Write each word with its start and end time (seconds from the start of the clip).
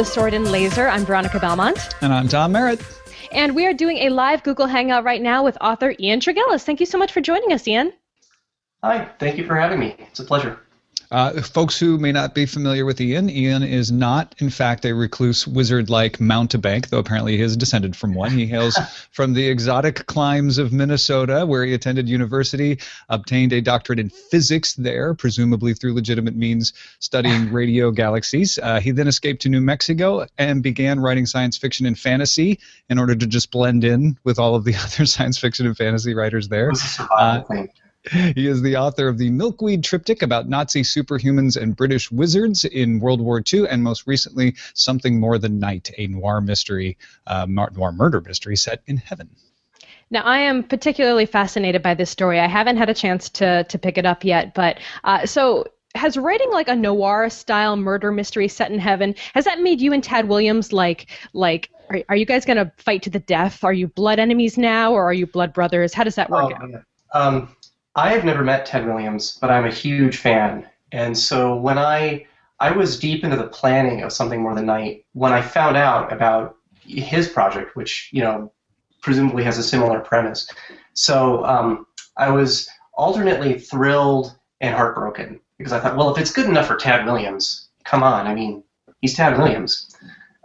and 0.00 0.06
welcome 0.06 0.14
to 0.14 0.14
The 0.14 0.20
Sword 0.20 0.34
and 0.34 0.50
Laser. 0.50 0.88
I'm 0.88 1.04
Veronica 1.04 1.38
Belmont. 1.38 1.94
And 2.00 2.12
I'm 2.12 2.26
Tom 2.26 2.52
Merritt. 2.52 2.80
And 3.32 3.54
we 3.54 3.66
are 3.66 3.74
doing 3.74 3.98
a 3.98 4.08
live 4.08 4.42
Google 4.42 4.66
Hangout 4.66 5.04
right 5.04 5.20
now 5.20 5.44
with 5.44 5.58
author 5.60 5.94
Ian 6.00 6.20
Tregillis. 6.20 6.64
Thank 6.64 6.80
you 6.80 6.86
so 6.86 6.96
much 6.96 7.12
for 7.12 7.20
joining 7.20 7.52
us, 7.52 7.68
Ian. 7.68 7.92
Hi, 8.82 9.10
thank 9.18 9.36
you 9.36 9.46
for 9.46 9.56
having 9.56 9.78
me. 9.78 9.96
It's 9.98 10.20
a 10.20 10.24
pleasure. 10.24 10.58
Uh, 11.10 11.42
folks 11.42 11.76
who 11.76 11.98
may 11.98 12.12
not 12.12 12.36
be 12.36 12.46
familiar 12.46 12.84
with 12.84 13.00
Ian, 13.00 13.28
Ian 13.28 13.64
is 13.64 13.90
not, 13.90 14.32
in 14.38 14.48
fact, 14.48 14.84
a 14.84 14.94
recluse 14.94 15.44
wizard 15.44 15.90
like 15.90 16.18
mountebank, 16.18 16.88
though 16.88 17.00
apparently 17.00 17.36
he 17.36 17.42
is 17.42 17.56
descended 17.56 17.96
from 17.96 18.14
one. 18.14 18.30
He 18.30 18.46
hails 18.46 18.78
from 19.10 19.32
the 19.32 19.48
exotic 19.48 20.06
climes 20.06 20.56
of 20.56 20.72
Minnesota, 20.72 21.44
where 21.44 21.64
he 21.64 21.74
attended 21.74 22.08
university, 22.08 22.78
obtained 23.08 23.52
a 23.52 23.60
doctorate 23.60 23.98
in 23.98 24.08
physics 24.08 24.74
there, 24.74 25.12
presumably 25.14 25.74
through 25.74 25.94
legitimate 25.94 26.36
means, 26.36 26.72
studying 27.00 27.52
radio 27.52 27.90
galaxies. 27.90 28.56
Uh, 28.62 28.78
he 28.78 28.92
then 28.92 29.08
escaped 29.08 29.42
to 29.42 29.48
New 29.48 29.60
Mexico 29.60 30.26
and 30.38 30.62
began 30.62 31.00
writing 31.00 31.26
science 31.26 31.58
fiction 31.58 31.86
and 31.86 31.98
fantasy 31.98 32.60
in 32.88 33.00
order 33.00 33.16
to 33.16 33.26
just 33.26 33.50
blend 33.50 33.82
in 33.82 34.16
with 34.22 34.38
all 34.38 34.54
of 34.54 34.62
the 34.62 34.74
other 34.84 35.06
science 35.06 35.38
fiction 35.38 35.66
and 35.66 35.76
fantasy 35.76 36.14
writers 36.14 36.46
there. 36.46 36.70
Uh, 37.10 37.42
he 38.10 38.46
is 38.46 38.62
the 38.62 38.76
author 38.76 39.08
of 39.08 39.18
the 39.18 39.30
Milkweed 39.30 39.84
Triptych 39.84 40.22
about 40.22 40.48
Nazi 40.48 40.82
superhumans 40.82 41.60
and 41.60 41.76
British 41.76 42.10
wizards 42.10 42.64
in 42.64 43.00
World 43.00 43.20
War 43.20 43.42
II, 43.52 43.68
and 43.68 43.82
most 43.82 44.06
recently, 44.06 44.56
Something 44.74 45.20
More 45.20 45.38
Than 45.38 45.58
Night, 45.58 45.90
a 45.98 46.06
noir 46.06 46.40
mystery, 46.40 46.96
uh, 47.26 47.46
noir 47.46 47.92
murder 47.92 48.20
mystery 48.20 48.56
set 48.56 48.82
in 48.86 48.96
heaven. 48.96 49.28
Now, 50.10 50.22
I 50.22 50.38
am 50.38 50.64
particularly 50.64 51.26
fascinated 51.26 51.82
by 51.82 51.94
this 51.94 52.10
story. 52.10 52.40
I 52.40 52.48
haven't 52.48 52.78
had 52.78 52.88
a 52.88 52.94
chance 52.94 53.28
to 53.30 53.64
to 53.64 53.78
pick 53.78 53.98
it 53.98 54.06
up 54.06 54.24
yet, 54.24 54.54
but 54.54 54.78
uh, 55.04 55.26
so 55.26 55.66
has 55.94 56.16
writing 56.16 56.50
like 56.52 56.68
a 56.68 56.76
noir 56.76 57.28
style 57.28 57.76
murder 57.76 58.12
mystery 58.12 58.46
set 58.46 58.70
in 58.70 58.78
heaven 58.78 59.12
has 59.34 59.44
that 59.44 59.60
made 59.60 59.80
you 59.80 59.92
and 59.92 60.04
Tad 60.04 60.28
Williams 60.28 60.72
like 60.72 61.08
like 61.32 61.68
are, 61.90 62.00
are 62.08 62.14
you 62.16 62.24
guys 62.24 62.44
going 62.44 62.56
to 62.56 62.70
fight 62.76 63.02
to 63.02 63.10
the 63.10 63.18
death? 63.18 63.64
Are 63.64 63.72
you 63.72 63.88
blood 63.88 64.18
enemies 64.18 64.56
now, 64.56 64.92
or 64.92 65.04
are 65.04 65.12
you 65.12 65.26
blood 65.26 65.52
brothers? 65.52 65.92
How 65.92 66.04
does 66.04 66.14
that 66.14 66.30
work 66.30 66.52
oh, 66.60 66.64
out? 66.64 66.84
Um, 67.12 67.56
I 67.94 68.12
have 68.12 68.24
never 68.24 68.44
met 68.44 68.66
Tad 68.66 68.86
Williams, 68.86 69.36
but 69.40 69.50
I'm 69.50 69.66
a 69.66 69.72
huge 69.72 70.16
fan. 70.16 70.68
And 70.92 71.16
so 71.16 71.56
when 71.56 71.78
I 71.78 72.26
I 72.60 72.72
was 72.72 72.98
deep 72.98 73.24
into 73.24 73.36
the 73.36 73.46
planning 73.46 74.02
of 74.02 74.12
something 74.12 74.42
more 74.42 74.54
than 74.54 74.66
night 74.66 75.04
when 75.12 75.32
I 75.32 75.40
found 75.40 75.76
out 75.76 76.12
about 76.12 76.56
his 76.84 77.28
project, 77.28 77.74
which 77.74 78.10
you 78.12 78.22
know 78.22 78.52
presumably 79.00 79.44
has 79.44 79.58
a 79.58 79.62
similar 79.62 80.00
premise. 80.00 80.48
So 80.92 81.44
um, 81.44 81.86
I 82.16 82.30
was 82.30 82.68
alternately 82.94 83.58
thrilled 83.58 84.36
and 84.60 84.74
heartbroken 84.74 85.40
because 85.56 85.72
I 85.72 85.80
thought, 85.80 85.96
well, 85.96 86.14
if 86.14 86.20
it's 86.20 86.32
good 86.32 86.46
enough 86.46 86.66
for 86.66 86.76
Tad 86.76 87.06
Williams, 87.06 87.68
come 87.84 88.02
on, 88.02 88.26
I 88.26 88.34
mean, 88.34 88.62
he's 89.00 89.14
Tad 89.14 89.38
Williams. 89.38 89.94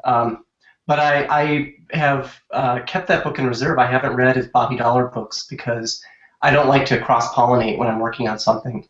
Um, 0.06 0.46
but 0.88 1.00
I, 1.00 1.26
I 1.30 1.74
have 1.92 2.40
uh, 2.52 2.80
kept 2.84 3.08
that 3.08 3.24
book 3.24 3.40
in 3.40 3.48
reserve. 3.48 3.80
I 3.80 3.88
haven't 3.88 4.16
read 4.16 4.36
his 4.36 4.48
Bobby 4.48 4.78
Dollar 4.78 5.08
books 5.08 5.48
because 5.50 6.02
I 6.46 6.52
don't 6.52 6.68
like 6.68 6.86
to 6.86 7.02
cross 7.02 7.34
pollinate 7.34 7.80
when 7.80 7.88
I'm 7.88 7.98
working 7.98 8.28
on 8.28 8.38
something. 8.38 8.88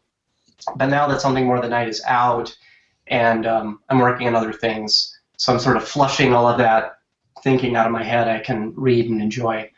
But 0.75 0.87
now 0.87 1.07
that 1.07 1.21
something 1.21 1.45
more 1.45 1.61
than 1.61 1.69
night 1.69 1.87
is 1.87 2.03
out, 2.05 2.53
and 3.07 3.47
um, 3.47 3.79
I'm 3.87 3.99
working 3.99 4.27
on 4.27 4.35
other 4.35 4.51
things, 4.51 5.17
so 5.37 5.53
I'm 5.53 5.59
sort 5.59 5.77
of 5.77 5.87
flushing 5.87 6.33
all 6.33 6.49
of 6.49 6.57
that 6.57 6.97
thinking 7.43 7.77
out 7.77 7.85
of 7.85 7.93
my 7.93 8.03
head. 8.03 8.27
I 8.27 8.39
can 8.39 8.73
read 8.75 9.09
and 9.09 9.21
enjoy 9.21 9.71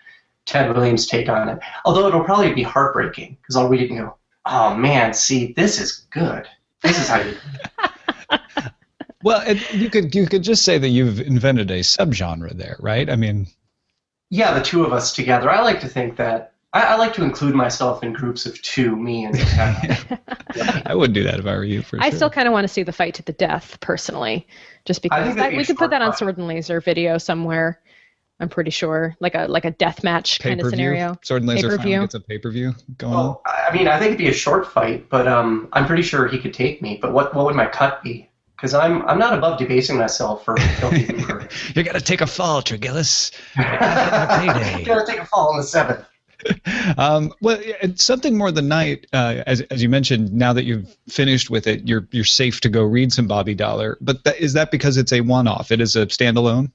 Tad 0.48 0.76
Williams' 0.76 1.06
take 1.06 1.30
on 1.30 1.50
it. 1.50 1.60
Although 1.86 2.08
it'll 2.08 2.24
probably 2.24 2.52
be 2.52 2.64
heartbreaking 2.64 3.38
because 3.40 3.56
I'll 3.56 3.70
read 3.70 3.84
it 3.84 3.92
and 3.92 4.00
go, 4.00 4.18
"Oh 4.48 4.74
man, 4.74 5.14
see, 5.14 5.54
this 5.54 5.80
is 5.80 6.08
good. 6.09 6.48
This 6.82 7.00
is 7.00 7.08
how 7.08 7.22
you." 7.22 7.38
well, 9.24 9.44
it, 9.46 9.72
you 9.72 9.92
could 9.92 10.16
you 10.16 10.26
could 10.26 10.42
just 10.42 10.64
say 10.64 10.80
that 10.80 10.90
you've 10.90 11.20
invented 11.20 11.70
a 11.70 11.82
subgenre 11.82 12.58
there, 12.58 12.78
right? 12.80 13.08
I 13.08 13.16
mean. 13.16 13.46
Yeah, 14.32 14.58
the 14.58 14.66
two 14.66 14.84
of 14.84 14.94
us 14.94 15.14
together. 15.14 15.52
I 15.52 15.62
like 15.62 15.80
to 15.82 15.88
think 15.88 16.18
that 16.18 16.54
I, 16.78 16.94
I, 16.94 16.96
like 16.96 17.14
to 17.14 17.24
include 17.24 17.56
myself 17.56 18.04
in 18.04 18.14
groups 18.14 18.46
of 18.46 18.62
two, 18.62 18.96
me 18.96 19.26
and 19.26 19.36
I 20.86 20.94
would 20.94 21.14
do 21.14 21.24
that 21.24 21.40
if 21.40 21.46
I 21.46 21.56
were 21.56 21.64
you. 21.64 21.82
For 21.82 22.00
I 22.00 22.10
sure. 22.10 22.18
still 22.18 22.30
kind 22.30 22.48
of 22.48 22.52
want 22.52 22.66
to 22.66 22.68
see 22.68 22.84
the 22.84 22.92
fight 22.92 23.16
to 23.16 23.24
the 23.24 23.34
death, 23.34 23.80
personally, 23.80 24.48
just 24.86 25.02
because 25.02 25.36
that, 25.36 25.52
be 25.52 25.58
we 25.58 25.66
could 25.66 25.78
put 25.78 25.90
that 25.90 26.02
on 26.02 26.16
Sword 26.16 26.38
and 26.38 26.48
Laser 26.48 26.80
video 26.80 27.18
somewhere. 27.18 27.82
I'm 28.40 28.50
pretty 28.50 28.70
sure, 28.70 29.16
like 29.20 29.34
a 29.34 29.48
like 29.48 29.66
a 29.66 29.72
death 29.72 30.04
match 30.04 30.40
kind 30.40 30.62
of 30.62 30.70
scenario. 30.70 31.18
Sword 31.24 31.42
and 31.42 31.50
Laser 31.50 31.70
pay 31.70 31.76
per 31.76 31.78
finally 31.78 32.00
gets 32.02 32.14
a 32.14 32.20
pay 32.20 32.38
per 32.38 32.52
view 32.52 32.76
going 33.00 33.14
well, 33.14 33.42
on. 33.48 33.54
I 33.72 33.76
mean, 33.76 33.88
I 33.88 33.98
think 33.98 34.09
it'd 34.09 34.20
be 34.20 34.28
a 34.28 34.34
short 34.34 34.68
fight, 34.68 35.09
but 35.09 35.28
um, 35.28 35.70
I'm 35.74 35.88
pretty 35.88 36.04
sure 36.04 36.28
he 36.28 36.38
could 36.38 36.54
take 36.54 36.82
me. 36.82 37.00
But 37.02 37.14
what 37.14 37.34
what 37.34 37.46
would 37.46 37.56
my 37.56 37.66
cut 37.66 38.04
be? 38.04 38.30
Because 38.56 38.76
I'm 38.76 39.02
I'm 39.08 39.18
not 39.18 39.36
above 39.36 39.58
debasing 39.58 39.98
myself 39.98 40.46
for 40.46 40.56
filthy 40.58 41.02
you 41.76 41.84
got 41.84 41.96
to 41.96 42.02
take 42.02 42.22
a 42.22 42.28
fall, 42.28 42.62
Tregillis. 42.62 43.32
You 43.58 44.86
got 44.86 45.04
to 45.04 45.12
take 45.12 45.20
a 45.20 45.26
fall 45.26 45.50
on 45.50 45.58
the 45.58 45.64
seventh. 45.64 46.06
um, 46.98 47.34
well, 47.42 47.59
something 47.96 48.38
more 48.38 48.52
than 48.52 48.68
night, 48.68 49.08
uh, 49.14 49.44
as 49.48 49.62
as 49.62 49.81
you 49.81 49.90
mentioned. 49.90 50.31
Now 50.31 50.53
that 50.53 50.66
you've 50.66 50.96
finished 51.09 51.50
with 51.50 51.68
it, 51.68 51.88
you're 51.88 52.08
you're 52.12 52.24
safe 52.24 52.62
to 52.62 52.70
go 52.70 52.84
read 52.84 53.12
some 53.12 53.28
Bobby 53.28 53.56
Dollar. 53.56 53.98
But 54.02 54.24
that, 54.24 54.40
is 54.40 54.53
that 54.53 54.72
because 54.72 54.97
it's 54.97 55.12
a 55.12 55.22
one-off? 55.22 55.72
It 55.72 55.81
is 55.81 55.96
a 55.96 56.06
standalone. 56.06 56.72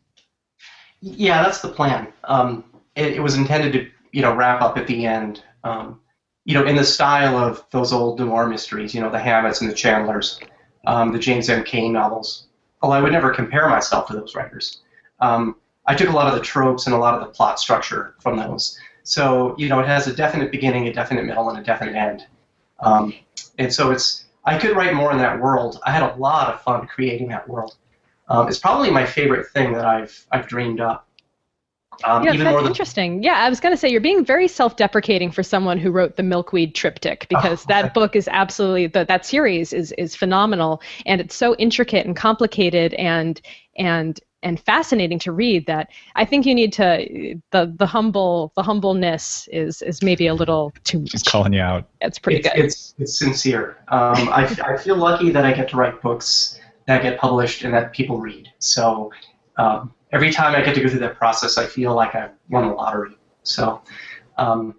Yeah, 1.01 1.43
that's 1.43 1.61
the 1.61 1.69
plan. 1.69 2.13
Um, 2.25 2.65
it, 2.97 3.15
it, 3.15 3.21
was 3.21 3.35
intended 3.35 3.73
to 3.73 3.91
you 4.13 4.23
know 4.23 4.35
wrap 4.35 4.63
up 4.63 4.77
at 4.77 4.87
the 4.87 5.07
end. 5.07 5.43
Um, 5.65 6.01
you 6.45 6.55
know, 6.55 6.65
in 6.65 6.75
the 6.75 6.85
style 6.85 7.37
of 7.37 7.65
those 7.71 7.93
old 7.93 8.19
noir 8.19 8.49
mysteries. 8.49 8.95
You 8.95 9.01
know, 9.01 9.11
the 9.11 9.19
Hammetts 9.19 9.61
and 9.61 9.71
the 9.71 9.75
Chandlers, 9.75 10.41
um, 10.87 11.13
the 11.13 11.19
James 11.19 11.49
M. 11.49 11.65
Cain 11.65 11.93
novels. 11.93 12.47
Although 12.81 12.97
I 12.97 13.01
would 13.01 13.13
never 13.13 13.31
compare 13.31 13.69
myself 13.69 14.09
to 14.09 14.15
those 14.15 14.35
writers. 14.35 14.81
Um, 15.21 15.55
I 15.87 15.95
took 15.95 16.09
a 16.09 16.13
lot 16.13 16.29
of 16.29 16.35
the 16.35 16.41
tropes 16.41 16.87
and 16.87 16.95
a 16.95 16.99
lot 16.99 17.15
of 17.15 17.21
the 17.21 17.27
plot 17.27 17.59
structure 17.59 18.15
from 18.21 18.37
those. 18.37 18.79
So 19.05 19.55
you 19.59 19.69
know, 19.69 19.81
it 19.81 19.87
has 19.87 20.07
a 20.07 20.15
definite 20.15 20.51
beginning, 20.51 20.89
a 20.89 20.93
definite 20.93 21.25
middle, 21.25 21.49
and 21.51 21.59
a 21.59 21.63
definite 21.63 21.95
end. 21.95 22.27
Um, 22.81 23.15
and 23.59 23.73
so 23.73 23.91
it's 23.91 24.25
I 24.45 24.59
could 24.59 24.77
write 24.77 24.95
more 24.95 25.13
in 25.13 25.19
that 25.19 25.41
world. 25.41 25.81
I 25.85 25.93
had 25.93 26.03
a 26.03 26.15
lot 26.17 26.53
of 26.53 26.61
fun 26.63 26.87
creating 26.87 27.29
that 27.29 27.49
world. 27.49 27.77
Um, 28.29 28.49
it's 28.49 28.59
probably 28.59 28.91
my 28.91 29.05
favorite 29.05 29.49
thing 29.49 29.73
that 29.75 29.85
I've 29.85 30.27
I've 30.31 30.47
dreamed 30.47 30.81
up. 30.81 31.07
Um, 32.05 32.25
yeah, 32.25 32.37
that's 32.37 32.67
interesting. 32.67 33.23
Yeah, 33.23 33.35
I 33.35 33.49
was 33.49 33.61
going 33.61 33.73
to 33.73 33.77
say 33.77 33.89
you're 33.89 34.01
being 34.01 34.25
very 34.25 34.49
self-deprecating 34.49 35.31
for 35.31 35.43
someone 35.43 35.79
who 35.79 35.91
wrote 35.91 36.17
the 36.17 36.23
Milkweed 36.23 36.75
Triptych 36.75 37.27
because 37.29 37.65
oh, 37.65 37.69
that 37.69 37.95
book 37.95 38.17
is 38.17 38.29
absolutely 38.29 38.87
that 38.89 39.09
that 39.09 39.27
series 39.27 39.73
is 39.73 39.93
is 39.99 40.17
phenomenal 40.17 40.83
and 41.05 41.21
it's 41.21 41.37
so 41.37 41.55
intricate 41.57 42.07
and 42.07 42.17
complicated 42.17 42.95
and 42.95 43.41
and 43.77 44.19
and 44.43 44.61
fascinating 44.61 45.19
to 45.21 45.33
read 45.33 45.67
that 45.67 45.89
I 46.17 46.25
think 46.25 46.47
you 46.47 46.55
need 46.55 46.73
to 46.75 47.41
the 47.51 47.75
the 47.77 47.87
humble 47.87 48.53
the 48.57 48.63
humbleness 48.63 49.49
is 49.53 49.83
is 49.83 50.03
maybe 50.03 50.27
a 50.27 50.35
little 50.35 50.73
too 50.85 51.01
much. 51.01 51.11
She's 51.11 51.23
calling 51.23 51.53
you 51.53 51.61
out. 51.61 51.89
It's 52.01 52.19
pretty 52.19 52.41
it's, 52.41 52.49
good. 52.49 52.65
It's 52.65 52.95
it's 52.99 53.19
sincere. 53.19 53.79
Um, 53.89 54.29
I, 54.29 54.45
I 54.65 54.77
feel 54.77 54.97
lucky 54.97 55.31
that 55.31 55.45
I 55.45 55.53
get 55.53 55.69
to 55.71 55.77
write 55.77 56.03
books 56.03 56.61
that 56.87 57.03
get 57.03 57.19
published 57.19 57.63
and 57.63 57.73
that 57.75 57.93
people 57.93 58.19
read. 58.19 58.49
So 58.59 59.13
um, 59.57 59.95
every 60.13 60.33
time 60.33 60.55
I 60.55 60.63
get 60.63 60.75
to 60.75 60.81
go 60.81 60.89
through 60.89 61.01
that 61.01 61.17
process, 61.17 61.59
I 61.59 61.67
feel 61.67 61.95
like 61.95 62.15
I've 62.15 62.33
won 62.51 62.69
the 62.69 62.75
lottery. 62.75 63.17
So, 63.43 63.83
um, 64.39 64.75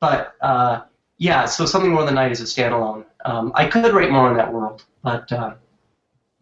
but 0.00 0.34
uh, 0.40 0.82
yeah, 1.18 1.44
so 1.46 1.66
something 1.66 1.92
more 1.92 2.04
than 2.04 2.14
night 2.14 2.32
is 2.32 2.40
a 2.40 2.44
standalone. 2.44 3.04
Um, 3.24 3.52
I 3.54 3.66
could 3.66 3.92
write 3.92 4.10
more 4.10 4.30
in 4.30 4.36
that 4.36 4.52
world, 4.52 4.84
but 5.02 5.30
uh, 5.32 5.54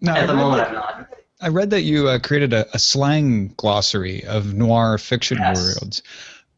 at 0.06 0.26
the 0.26 0.34
moment, 0.34 0.68
I'm 0.68 0.74
not. 0.74 1.14
I 1.40 1.48
read 1.48 1.70
that 1.70 1.82
you 1.82 2.08
uh, 2.08 2.18
created 2.18 2.52
a, 2.52 2.66
a, 2.74 2.78
slang 2.78 3.52
glossary 3.56 4.24
of 4.24 4.54
noir 4.54 4.98
fiction 4.98 5.38
yes. 5.38 5.56
words. 5.56 6.02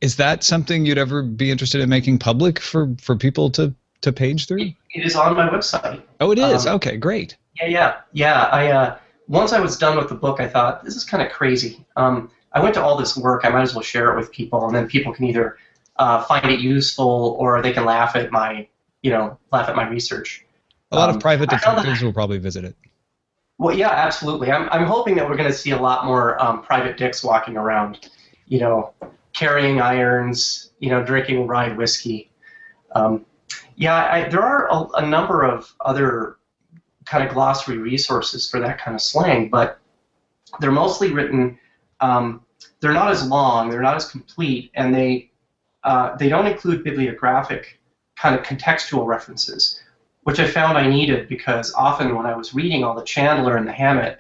Is 0.00 0.16
that 0.16 0.44
something 0.44 0.84
you'd 0.84 0.98
ever 0.98 1.22
be 1.22 1.50
interested 1.50 1.80
in 1.80 1.88
making 1.88 2.18
public 2.18 2.60
for, 2.60 2.94
for 3.00 3.16
people 3.16 3.50
to, 3.52 3.74
to 4.02 4.12
page 4.12 4.46
through? 4.46 4.72
it 4.96 5.04
is 5.04 5.16
on 5.16 5.34
my 5.34 5.48
website. 5.48 6.02
Oh, 6.20 6.30
it 6.30 6.38
is. 6.38 6.66
Um, 6.66 6.76
okay, 6.76 6.96
great. 6.96 7.36
Yeah, 7.60 7.66
yeah, 7.66 7.96
yeah. 8.12 8.42
I 8.52 8.70
uh, 8.70 8.98
once 9.28 9.52
I 9.52 9.60
was 9.60 9.76
done 9.76 9.96
with 9.96 10.08
the 10.08 10.14
book, 10.14 10.40
I 10.40 10.48
thought 10.48 10.84
this 10.84 10.96
is 10.96 11.04
kind 11.04 11.22
of 11.22 11.32
crazy. 11.32 11.84
Um, 11.96 12.30
I 12.52 12.60
went 12.60 12.74
to 12.74 12.82
all 12.82 12.96
this 12.96 13.16
work. 13.16 13.44
I 13.44 13.50
might 13.50 13.62
as 13.62 13.74
well 13.74 13.82
share 13.82 14.12
it 14.12 14.16
with 14.16 14.30
people, 14.30 14.66
and 14.66 14.74
then 14.74 14.88
people 14.88 15.12
can 15.12 15.26
either 15.26 15.58
uh, 15.96 16.22
find 16.24 16.50
it 16.50 16.60
useful 16.60 17.36
or 17.38 17.60
they 17.62 17.72
can 17.72 17.84
laugh 17.84 18.16
at 18.16 18.30
my, 18.30 18.68
you 19.02 19.10
know, 19.10 19.38
laugh 19.52 19.68
at 19.68 19.76
my 19.76 19.88
research. 19.88 20.44
A 20.92 20.96
lot 20.96 21.10
um, 21.10 21.16
of 21.16 21.22
private 21.22 21.50
detectives 21.50 22.02
will 22.02 22.12
probably 22.12 22.38
visit 22.38 22.64
it. 22.64 22.76
Well, 23.58 23.76
yeah, 23.76 23.90
absolutely. 23.90 24.50
I'm, 24.52 24.68
I'm 24.70 24.84
hoping 24.84 25.14
that 25.16 25.28
we're 25.28 25.36
going 25.36 25.50
to 25.50 25.56
see 25.56 25.70
a 25.70 25.80
lot 25.80 26.04
more 26.04 26.40
um, 26.42 26.62
private 26.62 26.96
dicks 26.96 27.24
walking 27.24 27.56
around, 27.56 28.10
you 28.46 28.60
know, 28.60 28.92
carrying 29.32 29.80
irons, 29.80 30.70
you 30.78 30.90
know, 30.90 31.02
drinking 31.02 31.46
rye 31.46 31.72
whiskey. 31.72 32.30
Um, 32.94 33.24
yeah, 33.76 33.94
I, 33.94 34.28
there 34.28 34.42
are 34.42 34.68
a, 34.70 35.04
a, 35.04 35.06
number 35.06 35.42
of 35.42 35.72
other 35.80 36.36
kind 37.04 37.26
of 37.26 37.32
glossary 37.32 37.78
resources 37.78 38.50
for 38.50 38.60
that 38.60 38.78
kind 38.78 38.94
of 38.94 39.00
slang, 39.00 39.48
but 39.48 39.78
they're 40.60 40.70
mostly 40.70 41.12
written. 41.12 41.58
Um, 42.00 42.42
they're 42.80 42.92
not 42.92 43.10
as 43.10 43.26
long, 43.26 43.70
they're 43.70 43.82
not 43.82 43.96
as 43.96 44.08
complete, 44.08 44.70
and 44.74 44.94
they 44.94 45.30
uh, 45.84 46.16
they 46.16 46.28
don't 46.28 46.46
include 46.46 46.84
bibliographic 46.84 47.78
kind 48.16 48.34
of 48.34 48.44
contextual 48.44 49.06
references 49.06 49.80
which 50.26 50.40
I 50.40 50.48
found 50.48 50.76
I 50.76 50.88
needed 50.88 51.28
because 51.28 51.72
often 51.74 52.16
when 52.16 52.26
I 52.26 52.34
was 52.34 52.52
reading 52.52 52.82
all 52.82 52.96
the 52.96 53.04
Chandler 53.04 53.56
and 53.56 53.64
the 53.64 53.70
Hammett, 53.70 54.18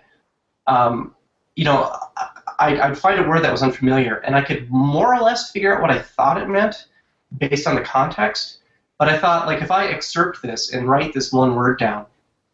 um, 0.68 1.16
you 1.56 1.64
know, 1.64 1.92
I, 2.60 2.80
I'd 2.80 2.96
find 2.96 3.18
a 3.18 3.28
word 3.28 3.42
that 3.42 3.50
was 3.50 3.64
unfamiliar, 3.64 4.18
and 4.18 4.36
I 4.36 4.42
could 4.42 4.70
more 4.70 5.12
or 5.12 5.20
less 5.20 5.50
figure 5.50 5.74
out 5.74 5.82
what 5.82 5.90
I 5.90 5.98
thought 5.98 6.40
it 6.40 6.46
meant 6.46 6.86
based 7.38 7.66
on 7.66 7.74
the 7.74 7.80
context. 7.80 8.58
But 9.00 9.08
I 9.08 9.18
thought, 9.18 9.48
like, 9.48 9.62
if 9.62 9.72
I 9.72 9.88
excerpt 9.88 10.42
this 10.42 10.72
and 10.72 10.88
write 10.88 11.12
this 11.12 11.32
one 11.32 11.56
word 11.56 11.76
down, 11.76 12.06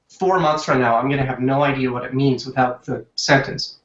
four 0.09 0.41
months 0.41 0.65
from 0.65 0.81
now, 0.81 0.97
I'm 0.97 1.09
going 1.09 1.21
to 1.21 1.27
have 1.27 1.41
no 1.41 1.63
idea 1.63 1.93
what 1.93 2.07
it 2.07 2.15
means 2.15 2.47
without 2.47 2.87
the 2.87 3.05
sentence. 3.17 3.81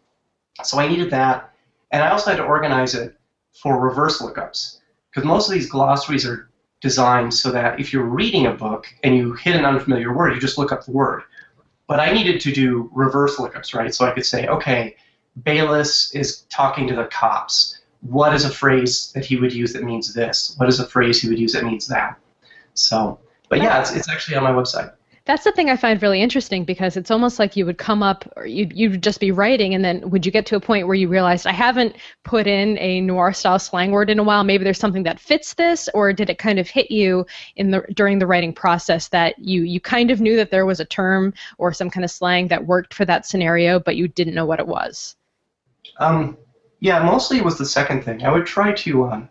So 0.63 0.79
I 0.79 0.87
needed 0.87 1.11
that, 1.11 1.51
and 1.91 2.01
I 2.01 2.11
also 2.11 2.29
had 2.29 2.37
to 2.37 2.45
organize 2.45 2.95
it 2.95 3.19
for 3.51 3.77
reverse 3.77 4.21
lookups 4.21 4.77
because 5.11 5.27
most 5.27 5.49
of 5.49 5.53
these 5.53 5.69
glossaries 5.69 6.25
are 6.25 6.46
designed 6.81 7.33
so 7.33 7.51
that 7.51 7.79
if 7.79 7.91
you're 7.91 8.03
reading 8.03 8.45
a 8.45 8.53
book 8.53 8.87
and 9.03 9.15
you 9.15 9.33
hit 9.33 9.55
an 9.55 9.65
unfamiliar 9.65 10.13
word, 10.13 10.33
you 10.33 10.39
just 10.39 10.57
look 10.57 10.71
up 10.71 10.85
the 10.85 10.91
word. 10.91 11.23
But 11.87 11.99
I 11.99 12.11
needed 12.11 12.41
to 12.41 12.51
do 12.51 12.89
reverse 12.93 13.37
lookups, 13.37 13.73
right? 13.73 13.93
So 13.93 14.05
I 14.05 14.11
could 14.11 14.25
say, 14.25 14.47
okay, 14.47 14.95
Bayliss 15.43 16.13
is 16.13 16.41
talking 16.49 16.87
to 16.87 16.95
the 16.95 17.05
cops. 17.05 17.79
What 18.01 18.33
is 18.33 18.45
a 18.45 18.49
phrase 18.49 19.11
that 19.13 19.25
he 19.25 19.37
would 19.37 19.53
use 19.53 19.73
that 19.73 19.83
means 19.83 20.13
this? 20.13 20.53
What 20.57 20.69
is 20.69 20.79
a 20.79 20.85
phrase 20.85 21.21
he 21.21 21.29
would 21.29 21.39
use 21.39 21.53
that 21.53 21.63
means 21.63 21.87
that? 21.87 22.19
So, 22.73 23.19
but 23.49 23.59
yeah, 23.59 23.79
it's, 23.79 23.91
it's 23.91 24.09
actually 24.09 24.37
on 24.37 24.43
my 24.43 24.51
website. 24.51 24.91
That's 25.27 25.43
the 25.43 25.51
thing 25.51 25.69
I 25.69 25.75
find 25.75 26.01
really 26.01 26.21
interesting 26.21 26.63
because 26.63 26.95
it's 26.95 27.11
almost 27.11 27.37
like 27.37 27.57
you 27.57 27.65
would 27.65 27.77
come 27.77 28.01
up 28.01 28.31
or 28.37 28.45
you'd, 28.45 28.71
you'd 28.71 29.03
just 29.03 29.19
be 29.19 29.31
writing 29.31 29.73
and 29.75 29.83
then 29.83 30.09
would 30.09 30.25
you 30.25 30.31
get 30.31 30.45
to 30.45 30.55
a 30.55 30.59
point 30.61 30.87
where 30.87 30.95
you 30.95 31.09
realized 31.09 31.45
I 31.45 31.51
haven't 31.51 31.97
put 32.23 32.47
in 32.47 32.77
a 32.77 33.01
noir 33.01 33.33
style 33.33 33.59
slang 33.59 33.91
word 33.91 34.09
in 34.09 34.19
a 34.19 34.23
while, 34.23 34.45
maybe 34.45 34.63
there's 34.63 34.79
something 34.79 35.03
that 35.03 35.19
fits 35.19 35.53
this 35.55 35.89
or 35.93 36.13
did 36.13 36.29
it 36.29 36.37
kind 36.37 36.59
of 36.59 36.69
hit 36.69 36.89
you 36.89 37.25
in 37.57 37.71
the 37.71 37.83
during 37.93 38.19
the 38.19 38.25
writing 38.25 38.53
process 38.53 39.09
that 39.09 39.37
you 39.37 39.63
you 39.63 39.81
kind 39.81 40.11
of 40.11 40.21
knew 40.21 40.37
that 40.37 40.49
there 40.49 40.65
was 40.65 40.79
a 40.79 40.85
term 40.85 41.33
or 41.57 41.73
some 41.73 41.89
kind 41.89 42.05
of 42.05 42.09
slang 42.09 42.47
that 42.47 42.65
worked 42.65 42.93
for 42.93 43.03
that 43.03 43.25
scenario 43.25 43.81
but 43.81 43.97
you 43.97 44.07
didn't 44.07 44.33
know 44.33 44.45
what 44.45 44.61
it 44.61 44.67
was? 44.67 45.17
Um, 45.99 46.37
yeah, 46.79 47.03
mostly 47.03 47.37
it 47.37 47.43
was 47.43 47.57
the 47.57 47.65
second 47.65 48.05
thing. 48.05 48.23
I 48.23 48.31
would 48.31 48.45
try 48.45 48.71
to 48.71 49.05
um, 49.07 49.29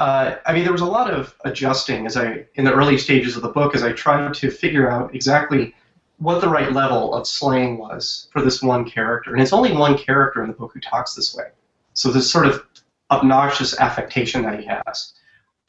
uh, 0.00 0.38
I 0.46 0.54
mean, 0.54 0.64
there 0.64 0.72
was 0.72 0.80
a 0.80 0.86
lot 0.86 1.10
of 1.10 1.36
adjusting 1.44 2.06
as 2.06 2.16
I 2.16 2.46
in 2.54 2.64
the 2.64 2.72
early 2.72 2.96
stages 2.96 3.36
of 3.36 3.42
the 3.42 3.50
book 3.50 3.74
as 3.74 3.82
I 3.82 3.92
tried 3.92 4.32
to 4.32 4.50
figure 4.50 4.90
out 4.90 5.14
exactly 5.14 5.74
what 6.16 6.40
the 6.40 6.48
right 6.48 6.72
level 6.72 7.12
of 7.12 7.26
slang 7.26 7.76
was 7.76 8.28
for 8.32 8.40
this 8.40 8.62
one 8.62 8.88
character, 8.88 9.34
and 9.34 9.42
it's 9.42 9.52
only 9.52 9.72
one 9.72 9.98
character 9.98 10.42
in 10.42 10.48
the 10.48 10.56
book 10.56 10.70
who 10.72 10.80
talks 10.80 11.14
this 11.14 11.34
way. 11.34 11.48
So 11.92 12.10
this 12.10 12.30
sort 12.30 12.46
of 12.46 12.64
obnoxious 13.10 13.78
affectation 13.78 14.40
that 14.44 14.58
he 14.58 14.66
has, 14.66 15.12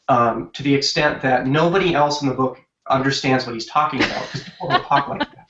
um, 0.07 0.49
to 0.53 0.63
the 0.63 0.73
extent 0.73 1.21
that 1.23 1.45
nobody 1.45 1.93
else 1.93 2.21
in 2.21 2.29
the 2.29 2.33
book 2.33 2.57
understands 2.89 3.45
what 3.45 3.53
he's 3.53 3.65
talking 3.65 4.01
about 4.01 4.27
because 4.31 4.43
people 4.43 4.69
don't 4.69 4.85
talk 4.85 5.09
like 5.09 5.19
that. 5.19 5.47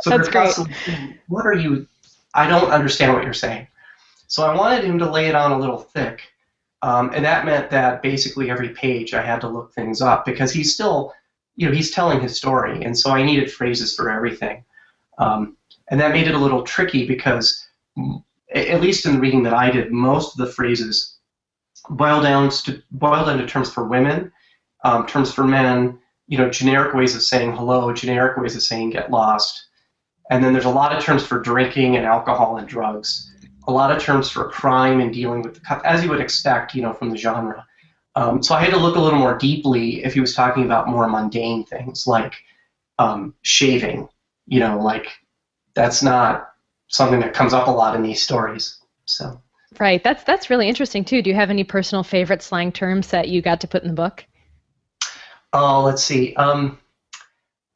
So 0.00 0.10
That's 0.10 0.24
they're 0.24 0.32
constantly, 0.32 1.20
what 1.28 1.46
are 1.46 1.54
you? 1.54 1.86
I 2.34 2.48
don't 2.48 2.72
understand 2.72 3.12
what 3.12 3.22
you're 3.22 3.32
saying. 3.32 3.68
So 4.26 4.44
I 4.44 4.56
wanted 4.56 4.82
him 4.82 4.98
to 4.98 5.08
lay 5.08 5.28
it 5.28 5.36
on 5.36 5.52
a 5.52 5.58
little 5.60 5.78
thick 5.78 6.22
um, 6.82 7.10
and 7.14 7.24
that 7.24 7.46
meant 7.46 7.70
that 7.70 8.02
basically 8.02 8.50
every 8.50 8.70
page 8.70 9.14
I 9.14 9.22
had 9.22 9.40
to 9.40 9.48
look 9.48 9.72
things 9.72 10.00
up 10.02 10.24
because 10.24 10.52
he's 10.52 10.74
still, 10.74 11.14
you 11.56 11.66
know, 11.66 11.74
he's 11.74 11.90
telling 11.90 12.20
his 12.20 12.36
story, 12.36 12.84
and 12.84 12.96
so 12.96 13.10
I 13.10 13.22
needed 13.22 13.52
phrases 13.52 13.94
for 13.94 14.10
everything. 14.10 14.64
Um, 15.18 15.56
and 15.90 15.98
that 16.00 16.12
made 16.12 16.28
it 16.28 16.34
a 16.34 16.38
little 16.38 16.62
tricky 16.62 17.06
because, 17.06 17.66
at 18.54 18.80
least 18.80 19.06
in 19.06 19.14
the 19.14 19.20
reading 19.20 19.42
that 19.44 19.54
I 19.54 19.70
did, 19.70 19.90
most 19.90 20.38
of 20.38 20.46
the 20.46 20.52
phrases 20.52 21.16
boil 21.88 22.20
down 22.20 22.50
to 22.50 22.82
boil 22.90 23.24
down 23.24 23.38
to 23.38 23.46
terms 23.46 23.72
for 23.72 23.84
women, 23.84 24.30
um, 24.84 25.06
terms 25.06 25.32
for 25.32 25.44
men, 25.44 25.98
you 26.26 26.36
know, 26.36 26.50
generic 26.50 26.94
ways 26.94 27.14
of 27.14 27.22
saying 27.22 27.52
hello, 27.52 27.92
generic 27.92 28.36
ways 28.36 28.54
of 28.54 28.62
saying 28.62 28.90
get 28.90 29.10
lost, 29.10 29.66
and 30.30 30.44
then 30.44 30.52
there's 30.52 30.66
a 30.66 30.70
lot 30.70 30.94
of 30.94 31.02
terms 31.02 31.24
for 31.24 31.40
drinking 31.40 31.96
and 31.96 32.04
alcohol 32.04 32.58
and 32.58 32.68
drugs 32.68 33.32
a 33.66 33.72
lot 33.72 33.90
of 33.90 34.00
terms 34.00 34.30
for 34.30 34.48
crime 34.48 35.00
and 35.00 35.12
dealing 35.12 35.42
with 35.42 35.54
the 35.54 35.60
cup, 35.60 35.82
as 35.84 36.02
you 36.02 36.10
would 36.10 36.20
expect, 36.20 36.74
you 36.74 36.82
know, 36.82 36.92
from 36.92 37.10
the 37.10 37.16
genre. 37.16 37.66
Um, 38.14 38.42
so 38.42 38.54
I 38.54 38.60
had 38.60 38.70
to 38.70 38.78
look 38.78 38.96
a 38.96 39.00
little 39.00 39.18
more 39.18 39.36
deeply 39.36 40.04
if 40.04 40.14
he 40.14 40.20
was 40.20 40.34
talking 40.34 40.64
about 40.64 40.88
more 40.88 41.08
mundane 41.08 41.64
things 41.64 42.06
like 42.06 42.34
um, 42.98 43.34
shaving. 43.42 44.08
You 44.46 44.60
know, 44.60 44.80
like 44.80 45.08
that's 45.74 46.02
not 46.02 46.50
something 46.88 47.20
that 47.20 47.34
comes 47.34 47.52
up 47.52 47.66
a 47.66 47.70
lot 47.70 47.94
in 47.96 48.02
these 48.02 48.22
stories. 48.22 48.78
So. 49.04 49.40
Right. 49.78 50.02
That's 50.02 50.22
that's 50.24 50.48
really 50.48 50.68
interesting 50.68 51.04
too. 51.04 51.20
Do 51.20 51.28
you 51.28 51.36
have 51.36 51.50
any 51.50 51.64
personal 51.64 52.02
favorite 52.02 52.42
slang 52.42 52.72
terms 52.72 53.08
that 53.08 53.28
you 53.28 53.42
got 53.42 53.60
to 53.60 53.68
put 53.68 53.82
in 53.82 53.88
the 53.88 53.94
book? 53.94 54.24
Oh, 55.52 55.82
let's 55.82 56.02
see. 56.02 56.34
Um, 56.36 56.78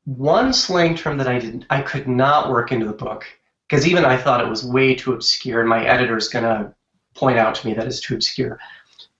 one 0.04 0.52
slang 0.52 0.96
term 0.96 1.19
that 1.19 1.28
I 1.28 1.38
didn't, 1.38 1.66
I 1.70 1.82
could 1.82 2.08
not 2.08 2.50
work 2.50 2.72
into 2.72 2.87
the 2.87 2.92
book 2.92 3.26
because 3.70 3.87
even 3.87 4.05
I 4.05 4.17
thought 4.17 4.40
it 4.40 4.49
was 4.49 4.64
way 4.64 4.96
too 4.96 5.12
obscure, 5.12 5.61
and 5.61 5.69
my 5.69 5.84
editor 5.84 6.17
is 6.17 6.28
going 6.28 6.44
to 6.44 6.75
point 7.14 7.38
out 7.38 7.55
to 7.55 7.67
me 7.67 7.72
that 7.75 7.87
it's 7.87 8.00
too 8.00 8.14
obscure. 8.14 8.58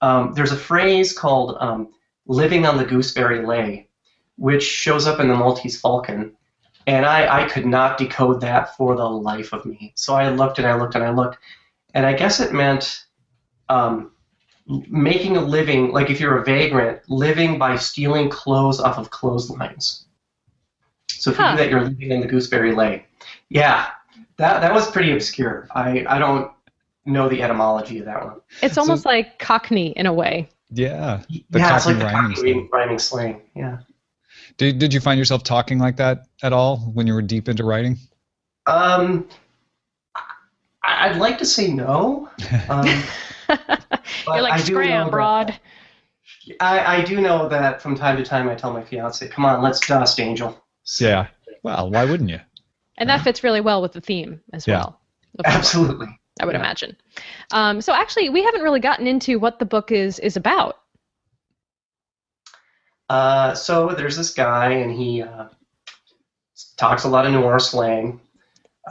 Um, 0.01 0.33
there's 0.33 0.51
a 0.51 0.57
phrase 0.57 1.17
called 1.17 1.55
um, 1.61 1.93
living 2.27 2.65
on 2.65 2.77
the 2.77 2.83
gooseberry 2.83 3.45
lay, 3.45 3.87
which 4.35 4.63
shows 4.63 5.07
up 5.07 5.21
in 5.21 5.29
the 5.29 5.35
Maltese 5.35 5.79
Falcon, 5.79 6.35
and 6.85 7.05
I, 7.05 7.43
I 7.43 7.47
could 7.47 7.65
not 7.65 7.97
decode 7.97 8.41
that 8.41 8.75
for 8.75 8.97
the 8.97 9.05
life 9.07 9.53
of 9.53 9.65
me. 9.65 9.93
So 9.95 10.15
I 10.15 10.29
looked 10.29 10.57
and 10.57 10.67
I 10.67 10.75
looked 10.75 10.95
and 10.95 11.03
I 11.03 11.11
looked, 11.11 11.37
and 11.93 12.05
I 12.05 12.11
guess 12.11 12.41
it 12.41 12.51
meant 12.51 13.05
um, 13.69 14.11
making 14.67 15.37
a 15.37 15.41
living, 15.41 15.93
like 15.93 16.09
if 16.09 16.19
you're 16.19 16.39
a 16.39 16.43
vagrant, 16.43 16.99
living 17.09 17.57
by 17.57 17.77
stealing 17.77 18.29
clothes 18.29 18.81
off 18.81 18.97
of 18.97 19.11
clotheslines. 19.11 20.07
So 21.07 21.31
if 21.31 21.37
huh. 21.37 21.43
you 21.43 21.51
do 21.51 21.63
that, 21.63 21.69
you're 21.69 21.83
living 21.83 22.11
in 22.11 22.19
the 22.19 22.27
gooseberry 22.27 22.75
lay. 22.75 23.05
Yeah, 23.49 23.87
that 24.37 24.61
that 24.61 24.73
was 24.73 24.89
pretty 24.91 25.11
obscure. 25.11 25.67
I 25.73 26.05
I 26.07 26.19
don't 26.19 26.51
know 27.05 27.29
the 27.29 27.41
etymology 27.41 27.99
of 27.99 28.05
that 28.05 28.25
one. 28.25 28.41
It's 28.61 28.77
almost 28.77 29.03
so, 29.03 29.09
like 29.09 29.39
Cockney 29.39 29.91
in 29.91 30.05
a 30.05 30.13
way. 30.13 30.49
Yeah. 30.69 31.21
The 31.49 31.59
yeah, 31.59 31.75
it's 31.75 31.85
like 31.85 31.97
the 31.97 32.05
rhyming, 32.05 32.35
Cockney 32.35 32.69
rhyming 32.71 32.99
slang. 32.99 33.41
Yeah. 33.55 33.79
Did 34.57 34.79
Did 34.79 34.93
you 34.93 34.99
find 34.99 35.17
yourself 35.17 35.43
talking 35.43 35.79
like 35.79 35.97
that 35.97 36.27
at 36.43 36.53
all 36.53 36.77
when 36.77 37.07
you 37.07 37.13
were 37.13 37.21
deep 37.21 37.49
into 37.49 37.63
writing? 37.63 37.97
Um, 38.67 39.27
I'd 40.83 41.17
like 41.17 41.37
to 41.39 41.45
say 41.45 41.67
no. 41.71 42.29
Um, 42.69 43.03
You're 44.27 44.41
like 44.43 44.61
scram, 44.61 45.09
broad. 45.09 45.59
I, 46.61 46.97
I 46.97 47.01
do 47.01 47.19
know 47.19 47.49
that 47.49 47.81
from 47.81 47.95
time 47.95 48.15
to 48.15 48.23
time 48.23 48.47
I 48.47 48.55
tell 48.55 48.71
my 48.71 48.81
fiance, 48.81 49.27
"Come 49.27 49.43
on, 49.43 49.61
let's 49.61 49.85
dust, 49.85 50.19
Angel." 50.21 50.57
So, 50.83 51.05
yeah. 51.05 51.27
Well, 51.63 51.89
why 51.91 52.05
wouldn't 52.05 52.29
you? 52.29 52.39
And 53.01 53.09
that 53.09 53.23
fits 53.23 53.43
really 53.43 53.61
well 53.61 53.81
with 53.81 53.93
the 53.93 54.01
theme 54.01 54.39
as 54.53 54.67
yeah. 54.67 54.75
well. 54.75 55.01
Absolutely. 55.45 56.07
I 56.39 56.45
would 56.45 56.53
yeah. 56.53 56.59
imagine. 56.59 56.95
Um, 57.51 57.81
so 57.81 57.93
actually, 57.93 58.29
we 58.29 58.43
haven't 58.43 58.61
really 58.61 58.79
gotten 58.79 59.07
into 59.07 59.39
what 59.39 59.57
the 59.57 59.65
book 59.65 59.91
is 59.91 60.19
is 60.19 60.37
about. 60.37 60.77
Uh, 63.09 63.55
so 63.55 63.89
there's 63.89 64.15
this 64.15 64.33
guy, 64.33 64.69
and 64.69 64.91
he 64.91 65.23
uh, 65.23 65.45
talks 66.77 67.03
a 67.03 67.09
lot 67.09 67.25
of 67.25 67.33
noir 67.33 67.59
slang. 67.59 68.21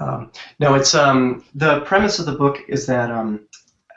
Um, 0.00 0.32
no, 0.58 0.74
it's 0.74 0.92
um, 0.92 1.44
the 1.54 1.80
premise 1.82 2.18
of 2.18 2.26
the 2.26 2.32
book 2.32 2.58
is 2.68 2.86
that 2.86 3.12
um, 3.12 3.46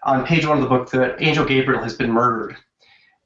on 0.04 0.26
page 0.28 0.46
one 0.46 0.58
of 0.58 0.64
the 0.64 0.70
book, 0.70 0.92
the 0.92 1.22
angel 1.24 1.44
Gabriel 1.44 1.82
has 1.82 1.96
been 1.96 2.12
murdered, 2.12 2.56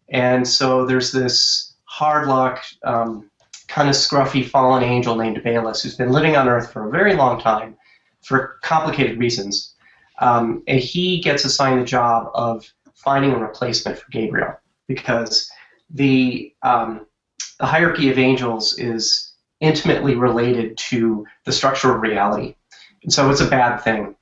and 0.09 0.47
so 0.47 0.85
there's 0.85 1.11
this 1.11 1.75
hard 1.83 2.29
luck 2.29 2.63
um, 2.85 3.29
kind 3.77 3.89
of 3.89 3.95
scruffy 3.95 4.43
fallen 4.43 4.81
angel 4.81 5.15
named 5.15 5.43
Bayliss, 5.43 5.83
who's 5.83 5.95
been 5.95 6.11
living 6.11 6.35
on 6.35 6.49
Earth 6.49 6.73
for 6.73 6.87
a 6.87 6.89
very 6.89 7.13
long 7.13 7.39
time 7.39 7.77
for 8.23 8.57
complicated 8.63 9.19
reasons. 9.19 9.75
Um, 10.19 10.63
and 10.67 10.79
he 10.79 11.21
gets 11.21 11.45
assigned 11.45 11.79
the 11.79 11.85
job 11.85 12.31
of 12.33 12.65
finding 12.95 13.33
a 13.33 13.37
replacement 13.37 13.99
for 13.99 14.09
Gabriel 14.09 14.59
because 14.87 15.47
the 15.91 16.51
um, 16.63 17.05
the 17.59 17.67
hierarchy 17.67 18.09
of 18.09 18.17
angels 18.17 18.79
is 18.79 19.33
intimately 19.59 20.15
related 20.15 20.75
to 20.89 21.27
the 21.45 21.51
structure 21.51 21.93
of 21.93 22.01
reality, 22.01 22.55
and 23.03 23.13
so 23.13 23.29
it's 23.29 23.41
a 23.41 23.47
bad 23.47 23.77
thing 23.77 24.15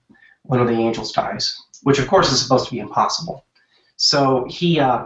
when 0.43 0.59
one 0.59 0.61
of 0.61 0.67
the 0.67 0.81
angels 0.81 1.13
dies, 1.13 1.57
which 1.83 1.97
of 1.97 2.09
course 2.09 2.29
is 2.29 2.41
supposed 2.41 2.65
to 2.65 2.71
be 2.71 2.79
impossible. 2.79 3.45
So 3.95 4.45
he 4.49 4.81
uh, 4.81 5.05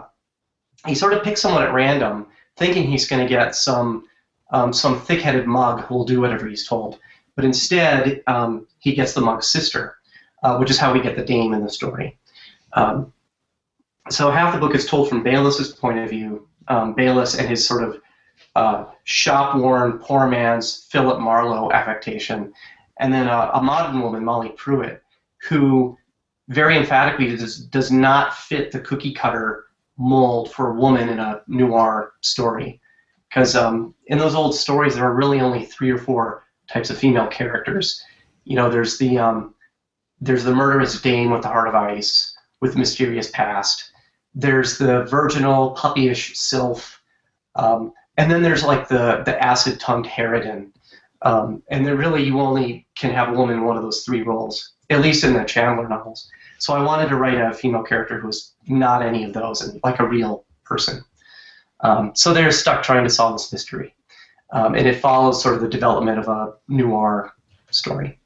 he 0.88 0.96
sort 0.96 1.12
of 1.12 1.22
picks 1.22 1.40
someone 1.40 1.62
at 1.62 1.72
random, 1.72 2.26
thinking 2.56 2.88
he's 2.88 3.06
going 3.06 3.22
to 3.22 3.28
get 3.28 3.54
some 3.54 4.09
um, 4.50 4.72
some 4.72 5.00
thick-headed 5.00 5.46
mug 5.46 5.80
who 5.82 5.94
will 5.94 6.04
do 6.04 6.20
whatever 6.20 6.46
he's 6.46 6.66
told. 6.66 6.98
But 7.36 7.44
instead, 7.44 8.22
um, 8.26 8.66
he 8.78 8.94
gets 8.94 9.12
the 9.12 9.20
mug's 9.20 9.46
sister, 9.46 9.96
uh, 10.42 10.56
which 10.58 10.70
is 10.70 10.78
how 10.78 10.92
we 10.92 11.00
get 11.00 11.16
the 11.16 11.24
dame 11.24 11.52
in 11.54 11.62
the 11.62 11.70
story. 11.70 12.18
Um, 12.72 13.12
so 14.08 14.30
half 14.30 14.52
the 14.52 14.60
book 14.60 14.74
is 14.74 14.86
told 14.86 15.08
from 15.08 15.22
Bayliss's 15.22 15.72
point 15.72 15.98
of 15.98 16.10
view, 16.10 16.48
um, 16.68 16.94
Bayliss 16.94 17.38
and 17.38 17.48
his 17.48 17.66
sort 17.66 17.84
of 17.84 18.00
uh, 18.56 18.86
shop-worn, 19.04 19.98
poor 19.98 20.26
man's 20.28 20.86
Philip 20.90 21.20
Marlowe 21.20 21.70
affectation, 21.72 22.52
and 22.98 23.12
then 23.12 23.28
a, 23.28 23.50
a 23.54 23.62
modern 23.62 24.00
woman, 24.00 24.24
Molly 24.24 24.50
Pruitt, 24.56 25.02
who 25.48 25.96
very 26.48 26.76
emphatically 26.76 27.36
does, 27.36 27.64
does 27.66 27.90
not 27.90 28.34
fit 28.34 28.72
the 28.72 28.80
cookie 28.80 29.14
cutter 29.14 29.66
mold 29.96 30.50
for 30.52 30.70
a 30.70 30.74
woman 30.74 31.08
in 31.08 31.18
a 31.18 31.42
noir 31.46 32.14
story 32.22 32.80
because 33.30 33.56
um, 33.56 33.94
in 34.06 34.18
those 34.18 34.34
old 34.34 34.54
stories 34.54 34.96
there 34.96 35.04
are 35.04 35.14
really 35.14 35.40
only 35.40 35.64
three 35.64 35.90
or 35.90 35.98
four 35.98 36.44
types 36.68 36.90
of 36.90 36.98
female 36.98 37.26
characters 37.28 38.04
you 38.44 38.56
know, 38.56 38.70
there's 38.70 38.98
the 38.98 39.18
um, 39.18 39.54
there's 40.20 40.44
the 40.44 40.54
murderous 40.54 41.00
dame 41.00 41.30
with 41.30 41.42
the 41.42 41.48
heart 41.48 41.68
of 41.68 41.74
ice, 41.74 42.36
with 42.60 42.72
the 42.72 42.78
mysterious 42.78 43.30
past. 43.30 43.92
There's 44.34 44.78
the 44.78 45.04
virginal, 45.04 45.74
puppyish 45.76 46.36
sylph, 46.36 47.00
um, 47.54 47.92
and 48.16 48.30
then 48.30 48.42
there's 48.42 48.64
like 48.64 48.88
the 48.88 49.22
the 49.24 49.42
acid-tongued 49.42 50.06
harridan. 50.06 50.72
Um, 51.22 51.62
and 51.70 51.86
then 51.86 51.98
really, 51.98 52.24
you 52.24 52.40
only 52.40 52.86
can 52.96 53.12
have 53.12 53.28
a 53.28 53.32
woman 53.32 53.56
in 53.58 53.64
one 53.64 53.76
of 53.76 53.82
those 53.82 54.04
three 54.04 54.22
roles, 54.22 54.72
at 54.88 55.00
least 55.00 55.22
in 55.22 55.34
the 55.34 55.44
Chandler 55.44 55.88
novels. 55.88 56.28
So 56.58 56.74
I 56.74 56.82
wanted 56.82 57.08
to 57.10 57.16
write 57.16 57.38
a 57.38 57.52
female 57.52 57.82
character 57.82 58.18
who 58.18 58.26
was 58.26 58.54
not 58.66 59.02
any 59.02 59.24
of 59.24 59.32
those 59.32 59.60
and 59.60 59.80
like 59.84 60.00
a 60.00 60.08
real 60.08 60.44
person. 60.64 61.04
Um, 61.82 62.12
so 62.14 62.32
they're 62.32 62.52
stuck 62.52 62.82
trying 62.82 63.04
to 63.04 63.10
solve 63.10 63.34
this 63.34 63.52
mystery. 63.52 63.94
Um, 64.52 64.74
and 64.74 64.86
it 64.86 64.96
follows 64.96 65.42
sort 65.42 65.54
of 65.54 65.60
the 65.60 65.68
development 65.68 66.18
of 66.18 66.28
a 66.28 66.54
noir 66.68 67.32
story. 67.70 68.18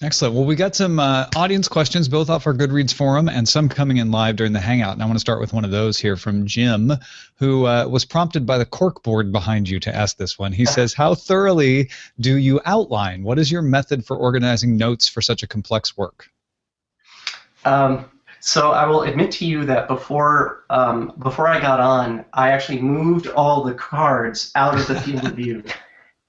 Excellent. 0.00 0.34
Well, 0.36 0.44
we 0.44 0.54
got 0.54 0.76
some 0.76 1.00
uh, 1.00 1.26
audience 1.34 1.66
questions, 1.66 2.08
both 2.08 2.30
off 2.30 2.46
our 2.46 2.54
Goodreads 2.54 2.94
forum 2.94 3.28
and 3.28 3.48
some 3.48 3.68
coming 3.68 3.96
in 3.96 4.12
live 4.12 4.36
during 4.36 4.52
the 4.52 4.60
Hangout. 4.60 4.92
And 4.92 5.02
I 5.02 5.06
want 5.06 5.16
to 5.16 5.20
start 5.20 5.40
with 5.40 5.52
one 5.52 5.64
of 5.64 5.72
those 5.72 5.98
here 5.98 6.16
from 6.16 6.46
Jim, 6.46 6.92
who 7.34 7.66
uh, 7.66 7.84
was 7.88 8.04
prompted 8.04 8.46
by 8.46 8.58
the 8.58 8.64
cork 8.64 9.02
board 9.02 9.32
behind 9.32 9.68
you 9.68 9.80
to 9.80 9.94
ask 9.94 10.16
this 10.16 10.38
one. 10.38 10.52
He 10.52 10.64
says, 10.66 10.94
How 10.94 11.16
thoroughly 11.16 11.90
do 12.20 12.36
you 12.36 12.60
outline? 12.64 13.24
What 13.24 13.40
is 13.40 13.50
your 13.50 13.62
method 13.62 14.06
for 14.06 14.16
organizing 14.16 14.76
notes 14.76 15.08
for 15.08 15.20
such 15.20 15.42
a 15.42 15.48
complex 15.48 15.96
work? 15.96 16.30
Um, 17.64 18.08
so 18.40 18.72
I 18.72 18.86
will 18.86 19.02
admit 19.02 19.30
to 19.32 19.46
you 19.46 19.64
that 19.64 19.88
before 19.88 20.64
um, 20.70 21.12
before 21.18 21.48
I 21.48 21.60
got 21.60 21.80
on, 21.80 22.24
I 22.32 22.50
actually 22.50 22.80
moved 22.80 23.26
all 23.28 23.62
the 23.62 23.74
cards 23.74 24.52
out 24.54 24.78
of 24.78 24.86
the 24.86 25.00
field 25.00 25.24
of 25.24 25.34
view 25.34 25.62
because 25.62 25.74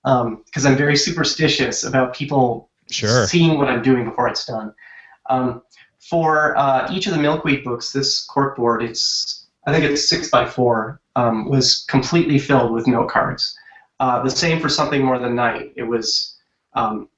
um, 0.05 0.43
I'm 0.65 0.75
very 0.75 0.95
superstitious 0.95 1.83
about 1.83 2.15
people 2.15 2.69
sure. 2.89 3.27
seeing 3.27 3.57
what 3.57 3.67
I'm 3.67 3.81
doing 3.81 4.05
before 4.05 4.27
it's 4.27 4.45
done. 4.45 4.73
Um, 5.29 5.61
for 5.99 6.57
uh, 6.57 6.91
each 6.91 7.05
of 7.07 7.13
the 7.13 7.19
milkweed 7.19 7.63
books, 7.63 7.91
this 7.91 8.25
corkboard, 8.27 8.83
it's 8.83 9.47
I 9.67 9.73
think 9.73 9.85
it's 9.85 10.09
six 10.09 10.29
by 10.29 10.45
four, 10.45 11.01
um, 11.15 11.49
was 11.49 11.85
completely 11.89 12.39
filled 12.39 12.71
with 12.71 12.87
note 12.87 13.09
cards. 13.09 13.55
Uh, 13.99 14.23
the 14.23 14.31
same 14.31 14.59
for 14.59 14.69
something 14.69 15.03
more 15.03 15.19
than 15.19 15.35
night. 15.35 15.73
It 15.75 15.83
was 15.83 16.37
um, 16.73 17.09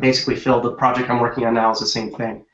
basically 0.00 0.36
filled. 0.36 0.64
The 0.64 0.72
project 0.72 1.10
I'm 1.10 1.20
working 1.20 1.44
on 1.44 1.54
now 1.54 1.70
is 1.70 1.80
the 1.80 1.86
same 1.86 2.10
thing. 2.10 2.44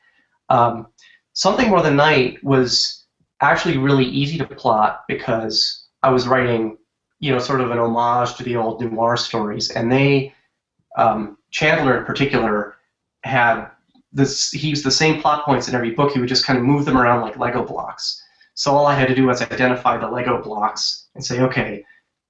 Something 1.35 1.69
more 1.69 1.83
than 1.83 1.97
night 1.97 2.41
was 2.43 3.03
actually 3.41 3.77
really 3.77 4.05
easy 4.05 4.37
to 4.37 4.45
plot 4.45 5.03
because 5.07 5.83
I 6.01 6.09
was 6.09 6.27
writing, 6.27 6.77
you 7.19 7.33
know, 7.33 7.39
sort 7.39 7.59
of 7.59 7.71
an 7.71 7.77
homage 7.77 8.35
to 8.35 8.43
the 8.43 8.55
old 8.55 8.81
noir 8.81 9.17
stories, 9.17 9.69
and 9.69 9.91
they 9.91 10.33
um, 10.97 11.37
Chandler 11.51 11.99
in 11.99 12.05
particular 12.05 12.75
had 13.23 13.67
this. 14.13 14.49
He 14.51 14.69
used 14.69 14.85
the 14.85 14.91
same 14.91 15.21
plot 15.21 15.43
points 15.43 15.67
in 15.67 15.75
every 15.75 15.91
book. 15.91 16.13
He 16.13 16.19
would 16.19 16.29
just 16.29 16.45
kind 16.45 16.57
of 16.57 16.63
move 16.63 16.85
them 16.85 16.97
around 16.97 17.21
like 17.21 17.37
Lego 17.37 17.65
blocks. 17.65 18.23
So 18.53 18.73
all 18.73 18.87
I 18.87 18.95
had 18.95 19.09
to 19.09 19.15
do 19.15 19.27
was 19.27 19.41
identify 19.41 19.97
the 19.97 20.07
Lego 20.07 20.41
blocks 20.41 21.07
and 21.15 21.25
say, 21.25 21.41
okay, 21.41 21.83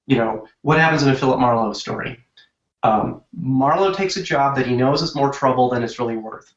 you 0.08 0.16
know, 0.16 0.48
what 0.62 0.78
happens 0.78 1.04
in 1.04 1.10
a 1.10 1.14
Philip 1.14 1.38
Marlowe 1.38 1.72
story? 1.72 2.18
Um, 2.82 3.22
Marlowe 3.32 3.94
takes 3.94 4.16
a 4.16 4.22
job 4.22 4.56
that 4.56 4.66
he 4.66 4.76
knows 4.76 5.02
is 5.02 5.14
more 5.14 5.32
trouble 5.32 5.70
than 5.70 5.84
it's 5.84 6.00
really 6.00 6.16
worth. 6.16 6.52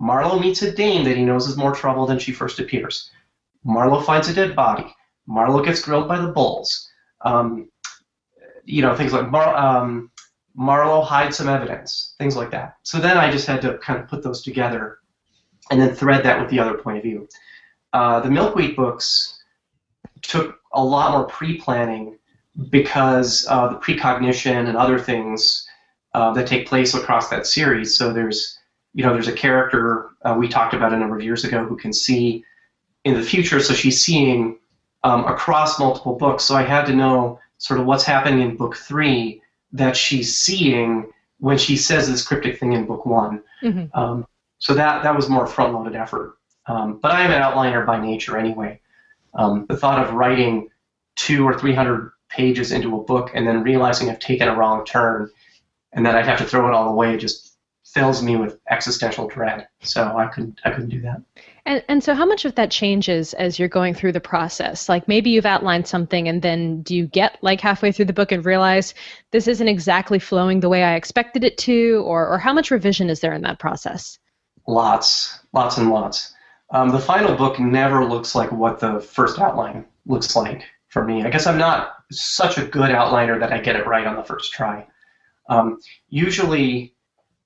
Marlowe 0.00 0.38
meets 0.38 0.62
a 0.62 0.72
dame 0.72 1.04
that 1.04 1.16
he 1.16 1.24
knows 1.24 1.46
is 1.46 1.56
more 1.56 1.74
trouble 1.74 2.06
than 2.06 2.18
she 2.18 2.32
first 2.32 2.58
appears. 2.58 3.10
Marlowe 3.64 4.00
finds 4.00 4.28
a 4.28 4.34
dead 4.34 4.54
body. 4.54 4.94
Marlowe 5.26 5.62
gets 5.62 5.80
grilled 5.80 6.08
by 6.08 6.20
the 6.20 6.28
bulls. 6.28 6.88
Um, 7.22 7.68
you 8.64 8.82
know, 8.82 8.94
things 8.94 9.12
like 9.12 9.30
Mar- 9.30 9.56
um, 9.56 10.10
Marlowe 10.54 11.02
hides 11.02 11.36
some 11.36 11.48
evidence, 11.48 12.14
things 12.18 12.36
like 12.36 12.50
that. 12.50 12.76
So 12.82 12.98
then 12.98 13.16
I 13.16 13.30
just 13.30 13.46
had 13.46 13.60
to 13.62 13.78
kind 13.78 14.00
of 14.00 14.08
put 14.08 14.22
those 14.22 14.42
together 14.42 14.98
and 15.70 15.80
then 15.80 15.94
thread 15.94 16.24
that 16.24 16.40
with 16.40 16.50
the 16.50 16.58
other 16.60 16.78
point 16.78 16.98
of 16.98 17.02
view. 17.02 17.28
Uh, 17.92 18.20
the 18.20 18.30
Milkweed 18.30 18.76
books 18.76 19.42
took 20.22 20.58
a 20.72 20.82
lot 20.82 21.12
more 21.12 21.24
pre-planning 21.24 22.18
because 22.70 23.44
of 23.46 23.72
the 23.72 23.78
precognition 23.78 24.66
and 24.66 24.76
other 24.76 24.98
things 24.98 25.66
uh, 26.14 26.32
that 26.32 26.46
take 26.46 26.66
place 26.66 26.94
across 26.94 27.28
that 27.28 27.46
series. 27.46 27.96
So 27.96 28.12
there's, 28.12 28.55
you 28.96 29.04
know, 29.04 29.12
there's 29.12 29.28
a 29.28 29.32
character 29.32 30.08
uh, 30.22 30.34
we 30.36 30.48
talked 30.48 30.72
about 30.72 30.94
a 30.94 30.96
number 30.96 31.16
of 31.16 31.22
years 31.22 31.44
ago 31.44 31.66
who 31.66 31.76
can 31.76 31.92
see 31.92 32.42
in 33.04 33.12
the 33.12 33.22
future. 33.22 33.60
So 33.60 33.74
she's 33.74 34.02
seeing 34.02 34.58
um, 35.04 35.26
across 35.26 35.78
multiple 35.78 36.16
books. 36.16 36.44
So 36.44 36.56
I 36.56 36.62
had 36.62 36.86
to 36.86 36.94
know 36.94 37.38
sort 37.58 37.78
of 37.78 37.84
what's 37.84 38.04
happening 38.04 38.40
in 38.40 38.56
book 38.56 38.74
three 38.74 39.42
that 39.72 39.98
she's 39.98 40.34
seeing 40.34 41.12
when 41.40 41.58
she 41.58 41.76
says 41.76 42.08
this 42.08 42.26
cryptic 42.26 42.58
thing 42.58 42.72
in 42.72 42.86
book 42.86 43.04
one. 43.04 43.42
Mm-hmm. 43.62 43.96
Um, 43.98 44.26
so 44.58 44.72
that 44.72 45.02
that 45.02 45.14
was 45.14 45.28
more 45.28 45.46
front-loaded 45.46 45.94
effort. 45.94 46.38
Um, 46.64 46.98
but 46.98 47.12
I 47.12 47.20
am 47.20 47.30
an 47.30 47.42
outliner 47.42 47.84
by 47.84 48.00
nature 48.00 48.38
anyway. 48.38 48.80
Um, 49.34 49.66
the 49.68 49.76
thought 49.76 50.02
of 50.02 50.14
writing 50.14 50.70
two 51.16 51.44
or 51.44 51.58
three 51.58 51.74
hundred 51.74 52.12
pages 52.30 52.72
into 52.72 52.98
a 52.98 53.04
book 53.04 53.30
and 53.34 53.46
then 53.46 53.62
realizing 53.62 54.08
I've 54.08 54.18
taken 54.20 54.48
a 54.48 54.56
wrong 54.56 54.86
turn 54.86 55.30
and 55.92 56.06
that 56.06 56.14
I'd 56.14 56.24
have 56.24 56.38
to 56.38 56.44
throw 56.44 56.66
it 56.66 56.72
all 56.72 56.88
away 56.88 57.18
just 57.18 57.55
fills 57.96 58.22
me 58.22 58.36
with 58.36 58.58
existential 58.68 59.26
dread. 59.26 59.68
So 59.80 60.14
I 60.18 60.26
couldn't 60.26 60.60
I 60.66 60.70
couldn't 60.70 60.90
do 60.90 61.00
that. 61.00 61.22
And 61.64 61.82
and 61.88 62.04
so 62.04 62.14
how 62.14 62.26
much 62.26 62.44
of 62.44 62.54
that 62.56 62.70
changes 62.70 63.32
as 63.32 63.58
you're 63.58 63.68
going 63.68 63.94
through 63.94 64.12
the 64.12 64.20
process? 64.20 64.86
Like 64.86 65.08
maybe 65.08 65.30
you've 65.30 65.46
outlined 65.46 65.88
something 65.88 66.28
and 66.28 66.42
then 66.42 66.82
do 66.82 66.94
you 66.94 67.06
get 67.06 67.38
like 67.40 67.58
halfway 67.62 67.92
through 67.92 68.04
the 68.04 68.12
book 68.12 68.32
and 68.32 68.44
realize 68.44 68.92
this 69.30 69.48
isn't 69.48 69.66
exactly 69.66 70.18
flowing 70.18 70.60
the 70.60 70.68
way 70.68 70.84
I 70.84 70.94
expected 70.94 71.42
it 71.42 71.56
to 71.58 72.04
or 72.04 72.28
or 72.28 72.38
how 72.38 72.52
much 72.52 72.70
revision 72.70 73.08
is 73.08 73.20
there 73.20 73.32
in 73.32 73.40
that 73.42 73.58
process? 73.58 74.18
Lots, 74.68 75.40
lots 75.54 75.78
and 75.78 75.90
lots. 75.90 76.34
Um, 76.70 76.90
the 76.90 76.98
final 76.98 77.34
book 77.34 77.58
never 77.58 78.04
looks 78.04 78.34
like 78.34 78.52
what 78.52 78.78
the 78.78 79.00
first 79.00 79.38
outline 79.38 79.86
looks 80.04 80.36
like 80.36 80.64
for 80.88 81.02
me. 81.02 81.24
I 81.24 81.30
guess 81.30 81.46
I'm 81.46 81.56
not 81.56 81.94
such 82.10 82.58
a 82.58 82.66
good 82.66 82.90
outliner 82.90 83.40
that 83.40 83.52
I 83.52 83.58
get 83.58 83.76
it 83.76 83.86
right 83.86 84.06
on 84.06 84.16
the 84.16 84.24
first 84.24 84.52
try. 84.52 84.86
Um, 85.48 85.78
usually 86.10 86.95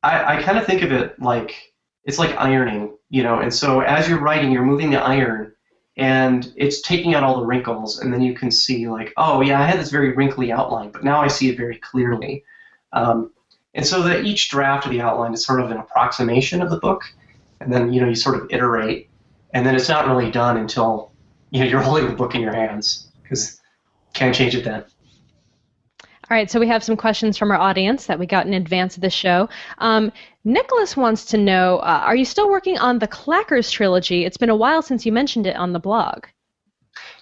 I, 0.03 0.37
I 0.37 0.43
kind 0.43 0.59
of 0.59 0.67
think 0.67 0.83
of 0.83 0.93
it 0.93 1.21
like 1.21 1.73
it's 2.05 2.19
like 2.19 2.37
ironing, 2.37 2.97
you 3.11 3.23
know. 3.23 3.39
And 3.39 3.53
so 3.53 3.81
as 3.81 4.09
you're 4.09 4.21
writing, 4.21 4.51
you're 4.51 4.65
moving 4.65 4.91
the 4.91 5.03
iron, 5.03 5.53
and 5.97 6.53
it's 6.57 6.81
taking 6.81 7.15
out 7.15 7.23
all 7.23 7.41
the 7.41 7.47
wrinkles, 7.47 8.01
and 8.01 8.13
then 8.13 8.23
you 8.23 8.35
can 8.35 8.51
see 8.51 8.89
like, 8.89 9.13
oh 9.17 9.41
yeah, 9.41 9.61
I 9.61 9.67
had 9.67 9.79
this 9.79 9.91
very 9.91 10.13
wrinkly 10.13 10.53
outline, 10.53 10.91
but 10.91 11.05
now 11.05 11.21
I 11.21 11.29
see 11.29 11.51
it 11.51 11.57
very 11.57 11.79
clearly. 11.79 12.45
Um, 12.93 13.33
and 13.75 13.87
so 13.87 14.03
that 14.03 14.25
each 14.25 14.49
draft 14.51 14.87
of 14.87 14.93
the 14.93 15.01
outline 15.01 15.33
is 15.33 15.45
sort 15.45 15.61
of 15.61 15.71
an 15.71 15.77
approximation 15.77 16.63
of 16.63 16.71
the 16.71 16.79
book, 16.79 17.03
and 17.61 17.73
then 17.73 17.93
you 17.93 18.01
know 18.01 18.09
you 18.09 18.15
sort 18.15 18.37
of 18.37 18.49
iterate, 18.51 19.09
and 19.53 19.67
then 19.67 19.75
it's 19.75 19.89
not 19.89 20.09
really 20.09 20.31
done 20.31 20.57
until 20.57 21.13
you 21.51 21.61
know 21.61 21.67
you're 21.67 21.83
holding 21.89 22.09
the 22.09 22.15
book 22.15 22.35
in 22.35 22.41
your 22.41 22.55
hands 22.55 23.09
because 23.23 23.61
can't 24.15 24.35
change 24.35 24.55
it 24.55 24.65
then. 24.65 24.85
All 26.31 26.37
right, 26.37 26.49
so 26.49 26.61
we 26.61 26.69
have 26.69 26.85
some 26.85 26.97
questions 26.97 27.37
from 27.37 27.51
our 27.51 27.57
audience 27.57 28.07
that 28.07 28.17
we 28.17 28.25
got 28.25 28.47
in 28.47 28.55
advance 28.55 28.95
of 28.95 29.01
the 29.01 29.11
show. 29.11 29.49
Um, 29.79 30.13
Nicholas 30.45 30.97
wants 30.97 31.25
to 31.27 31.37
know 31.37 31.79
uh, 31.79 32.03
Are 32.05 32.15
you 32.15 32.25
still 32.25 32.49
working 32.49 32.79
on 32.79 33.01
the 33.01 33.09
Clakkers 33.09 33.73
trilogy? 33.73 34.25
It's 34.25 34.37
been 34.37 34.49
a 34.49 34.55
while 34.55 34.81
since 34.81 35.05
you 35.05 35.11
mentioned 35.11 35.49
it 35.49 35.57
on 35.57 35.73
the 35.73 35.81
blog. 35.81 36.27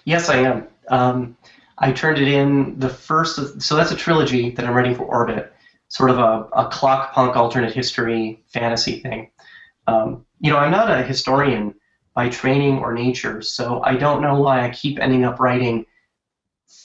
Yes, 0.05 0.29
I 0.29 0.37
am. 0.37 0.67
Um, 0.89 1.37
I 1.79 1.91
turned 1.91 2.19
it 2.19 2.27
in 2.27 2.77
the 2.77 2.89
first, 2.89 3.39
of, 3.39 3.63
so 3.63 3.75
that's 3.75 3.91
a 3.91 3.95
trilogy 3.95 4.51
that 4.51 4.63
I'm 4.63 4.75
writing 4.75 4.93
for 4.93 5.05
Orbit, 5.05 5.51
sort 5.87 6.11
of 6.11 6.19
a, 6.19 6.47
a 6.55 6.69
clock 6.69 7.11
punk 7.11 7.35
alternate 7.35 7.73
history 7.73 8.43
fantasy 8.53 8.99
thing. 8.99 9.31
Um, 9.87 10.23
you 10.39 10.51
know, 10.51 10.59
I'm 10.59 10.71
not 10.71 10.91
a 10.91 11.01
historian 11.01 11.73
by 12.13 12.29
training 12.29 12.77
or 12.77 12.93
nature, 12.93 13.41
so 13.41 13.81
I 13.83 13.95
don't 13.95 14.21
know 14.21 14.39
why 14.39 14.63
I 14.63 14.69
keep 14.69 14.99
ending 14.99 15.23
up 15.25 15.39
writing 15.39 15.87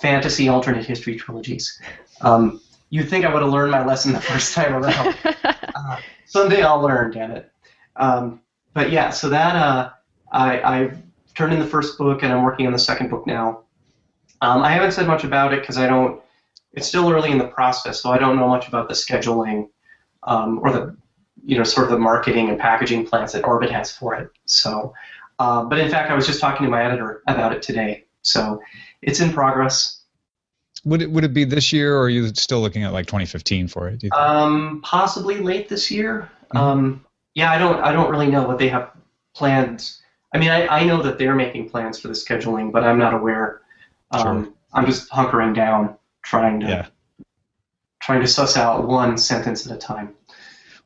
fantasy 0.00 0.48
alternate 0.48 0.86
history 0.86 1.16
trilogies. 1.16 1.80
Um, 2.20 2.60
you'd 2.90 3.08
think 3.08 3.24
I 3.24 3.32
would 3.32 3.42
have 3.42 3.50
learned 3.50 3.72
my 3.72 3.84
lesson 3.84 4.12
the 4.12 4.20
first 4.20 4.54
time 4.54 4.74
around. 4.74 5.16
uh, 5.44 5.96
someday 6.26 6.62
I'll 6.62 6.80
learn, 6.80 7.10
damn 7.10 7.32
it. 7.32 7.50
Um, 7.96 8.40
but 8.72 8.90
yeah, 8.90 9.10
so 9.10 9.28
that 9.28 9.56
uh, 9.56 9.90
I, 10.32 10.92
turned 11.34 11.52
in 11.52 11.58
the 11.58 11.66
first 11.66 11.98
book 11.98 12.22
and 12.22 12.32
I'm 12.32 12.44
working 12.44 12.66
on 12.66 12.72
the 12.72 12.78
second 12.78 13.10
book 13.10 13.26
now. 13.26 13.62
Um, 14.40 14.62
I 14.62 14.70
haven't 14.70 14.92
said 14.92 15.06
much 15.06 15.24
about 15.24 15.52
it 15.52 15.60
because 15.60 15.78
I 15.78 15.86
don't. 15.86 16.20
It's 16.72 16.86
still 16.86 17.10
early 17.10 17.30
in 17.30 17.38
the 17.38 17.48
process, 17.48 18.00
so 18.00 18.10
I 18.10 18.18
don't 18.18 18.36
know 18.36 18.48
much 18.48 18.68
about 18.68 18.88
the 18.88 18.94
scheduling 18.94 19.68
um, 20.24 20.60
or 20.62 20.72
the 20.72 20.96
you 21.44 21.56
know 21.56 21.64
sort 21.64 21.86
of 21.86 21.92
the 21.92 21.98
marketing 21.98 22.48
and 22.48 22.58
packaging 22.58 23.06
plans 23.06 23.32
that 23.32 23.44
Orbit 23.44 23.70
has 23.70 23.90
for 23.92 24.14
it. 24.14 24.30
So, 24.44 24.92
uh, 25.38 25.64
but 25.64 25.78
in 25.78 25.90
fact, 25.90 26.10
I 26.10 26.14
was 26.14 26.26
just 26.26 26.40
talking 26.40 26.64
to 26.64 26.70
my 26.70 26.84
editor 26.84 27.22
about 27.26 27.52
it 27.52 27.62
today. 27.62 28.04
So 28.22 28.60
it's 29.02 29.20
in 29.20 29.32
progress. 29.32 30.03
Would 30.84 31.02
it 31.02 31.10
would 31.10 31.24
it 31.24 31.32
be 31.32 31.44
this 31.44 31.72
year, 31.72 31.96
or 31.96 32.02
are 32.02 32.08
you 32.08 32.28
still 32.34 32.60
looking 32.60 32.84
at 32.84 32.92
like 32.92 33.06
2015 33.06 33.68
for 33.68 33.88
it? 33.88 34.04
Um, 34.12 34.80
possibly 34.82 35.38
late 35.38 35.68
this 35.68 35.90
year. 35.90 36.30
Mm-hmm. 36.54 36.56
Um, 36.56 37.04
yeah, 37.34 37.50
I 37.50 37.58
don't 37.58 37.80
I 37.82 37.92
don't 37.92 38.10
really 38.10 38.28
know 38.28 38.46
what 38.46 38.58
they 38.58 38.68
have 38.68 38.90
planned. 39.34 39.92
I 40.32 40.38
mean, 40.38 40.50
I, 40.50 40.66
I 40.66 40.84
know 40.84 41.00
that 41.02 41.18
they're 41.18 41.34
making 41.34 41.70
plans 41.70 41.98
for 41.98 42.08
the 42.08 42.14
scheduling, 42.14 42.72
but 42.72 42.84
I'm 42.84 42.98
not 42.98 43.14
aware. 43.14 43.62
Um, 44.10 44.44
sure. 44.44 44.52
I'm 44.72 44.86
just 44.86 45.10
hunkering 45.10 45.54
down, 45.54 45.96
trying 46.22 46.60
to 46.60 46.66
yeah. 46.66 46.86
trying 48.00 48.20
to 48.20 48.28
suss 48.28 48.56
out 48.56 48.86
one 48.86 49.16
sentence 49.16 49.66
at 49.66 49.74
a 49.74 49.78
time. 49.78 50.14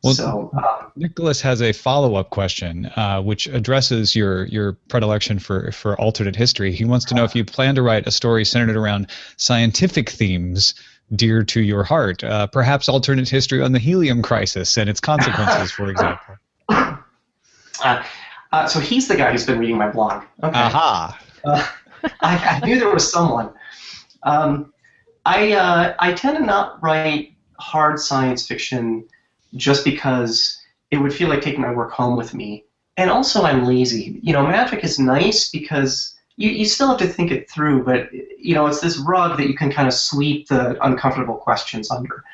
Well, 0.04 0.14
so, 0.14 0.50
um, 0.56 0.92
Nicholas 0.94 1.40
has 1.40 1.60
a 1.60 1.72
follow-up 1.72 2.30
question, 2.30 2.86
uh, 2.94 3.20
which 3.20 3.48
addresses 3.48 4.14
your 4.14 4.44
your 4.46 4.74
predilection 4.88 5.40
for 5.40 5.72
for 5.72 6.00
alternate 6.00 6.36
history. 6.36 6.72
He 6.72 6.84
wants 6.84 7.04
to 7.06 7.14
know 7.14 7.24
if 7.24 7.34
you 7.34 7.44
plan 7.44 7.74
to 7.74 7.82
write 7.82 8.06
a 8.06 8.12
story 8.12 8.44
centered 8.44 8.76
around 8.76 9.08
scientific 9.36 10.08
themes 10.08 10.74
dear 11.14 11.42
to 11.42 11.60
your 11.60 11.82
heart, 11.82 12.22
uh, 12.22 12.46
perhaps 12.46 12.88
alternate 12.88 13.28
history 13.28 13.62
on 13.62 13.72
the 13.72 13.78
helium 13.78 14.22
crisis 14.22 14.76
and 14.76 14.88
its 14.88 15.00
consequences, 15.00 15.70
for 15.70 15.90
example. 15.90 16.36
Uh, 17.84 18.02
uh, 18.50 18.66
so 18.66 18.80
he's 18.80 19.06
the 19.06 19.14
guy 19.14 19.30
who's 19.30 19.46
been 19.46 19.56
reading 19.56 19.78
my 19.78 19.88
blog. 19.88 20.24
Okay. 20.42 20.58
Aha. 20.58 21.16
Uh, 21.44 21.66
I, 22.20 22.60
I, 22.60 22.66
knew 22.66 22.76
there 22.76 22.92
was 22.92 23.08
someone. 23.08 23.52
Um, 24.24 24.72
I 25.24 25.52
uh, 25.52 25.94
I 26.00 26.12
tend 26.12 26.38
to 26.38 26.44
not 26.44 26.82
write 26.82 27.34
hard 27.60 28.00
science 28.00 28.48
fiction 28.48 29.06
just 29.54 29.84
because 29.84 30.60
it 30.90 30.98
would 30.98 31.12
feel 31.12 31.28
like 31.28 31.42
taking 31.42 31.60
my 31.60 31.72
work 31.72 31.92
home 31.92 32.16
with 32.16 32.34
me. 32.34 32.64
And 32.96 33.10
also, 33.10 33.42
I'm 33.42 33.64
lazy. 33.64 34.18
You 34.22 34.32
know, 34.32 34.46
magic 34.46 34.82
is 34.82 34.98
nice 34.98 35.50
because 35.50 36.16
you, 36.36 36.50
you 36.50 36.64
still 36.64 36.88
have 36.88 36.98
to 36.98 37.06
think 37.06 37.30
it 37.30 37.50
through, 37.50 37.84
but 37.84 38.12
you 38.12 38.54
know, 38.54 38.66
it's 38.66 38.80
this 38.80 38.98
rug 38.98 39.36
that 39.38 39.46
you 39.48 39.54
can 39.54 39.70
kind 39.70 39.88
of 39.88 39.94
sweep 39.94 40.48
the 40.48 40.82
uncomfortable 40.84 41.36
questions 41.36 41.90
under. 41.90 42.24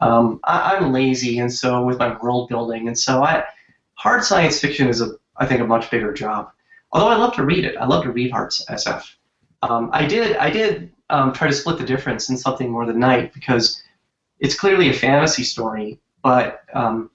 Um, 0.00 0.40
I, 0.44 0.76
am 0.76 0.92
lazy, 0.92 1.38
and 1.38 1.52
so 1.52 1.84
with 1.84 1.98
my 1.98 2.16
world 2.18 2.48
building, 2.48 2.88
and 2.88 2.98
so 2.98 3.22
I 3.22 3.44
hard 3.94 4.24
science 4.24 4.60
fiction 4.60 4.88
is 4.88 5.00
a 5.00 5.12
I 5.36 5.46
think 5.46 5.60
a 5.60 5.66
much 5.66 5.90
bigger 5.90 6.12
job. 6.12 6.50
Although 6.92 7.08
I 7.08 7.16
love 7.16 7.34
to 7.34 7.44
read 7.44 7.64
it, 7.64 7.76
I 7.76 7.86
love 7.86 8.02
to 8.04 8.12
read 8.12 8.30
hard 8.30 8.50
SF. 8.50 9.04
Um, 9.62 9.90
I 9.92 10.04
did 10.04 10.36
I 10.36 10.50
did 10.50 10.92
um, 11.10 11.32
try 11.32 11.46
to 11.46 11.54
split 11.54 11.78
the 11.78 11.84
difference 11.84 12.28
in 12.28 12.36
something 12.36 12.70
more 12.70 12.86
than 12.86 12.98
night 12.98 13.32
because 13.32 13.82
it's 14.40 14.58
clearly 14.58 14.90
a 14.90 14.92
fantasy 14.92 15.42
story, 15.42 16.00
but 16.24 16.62
um, 16.72 17.10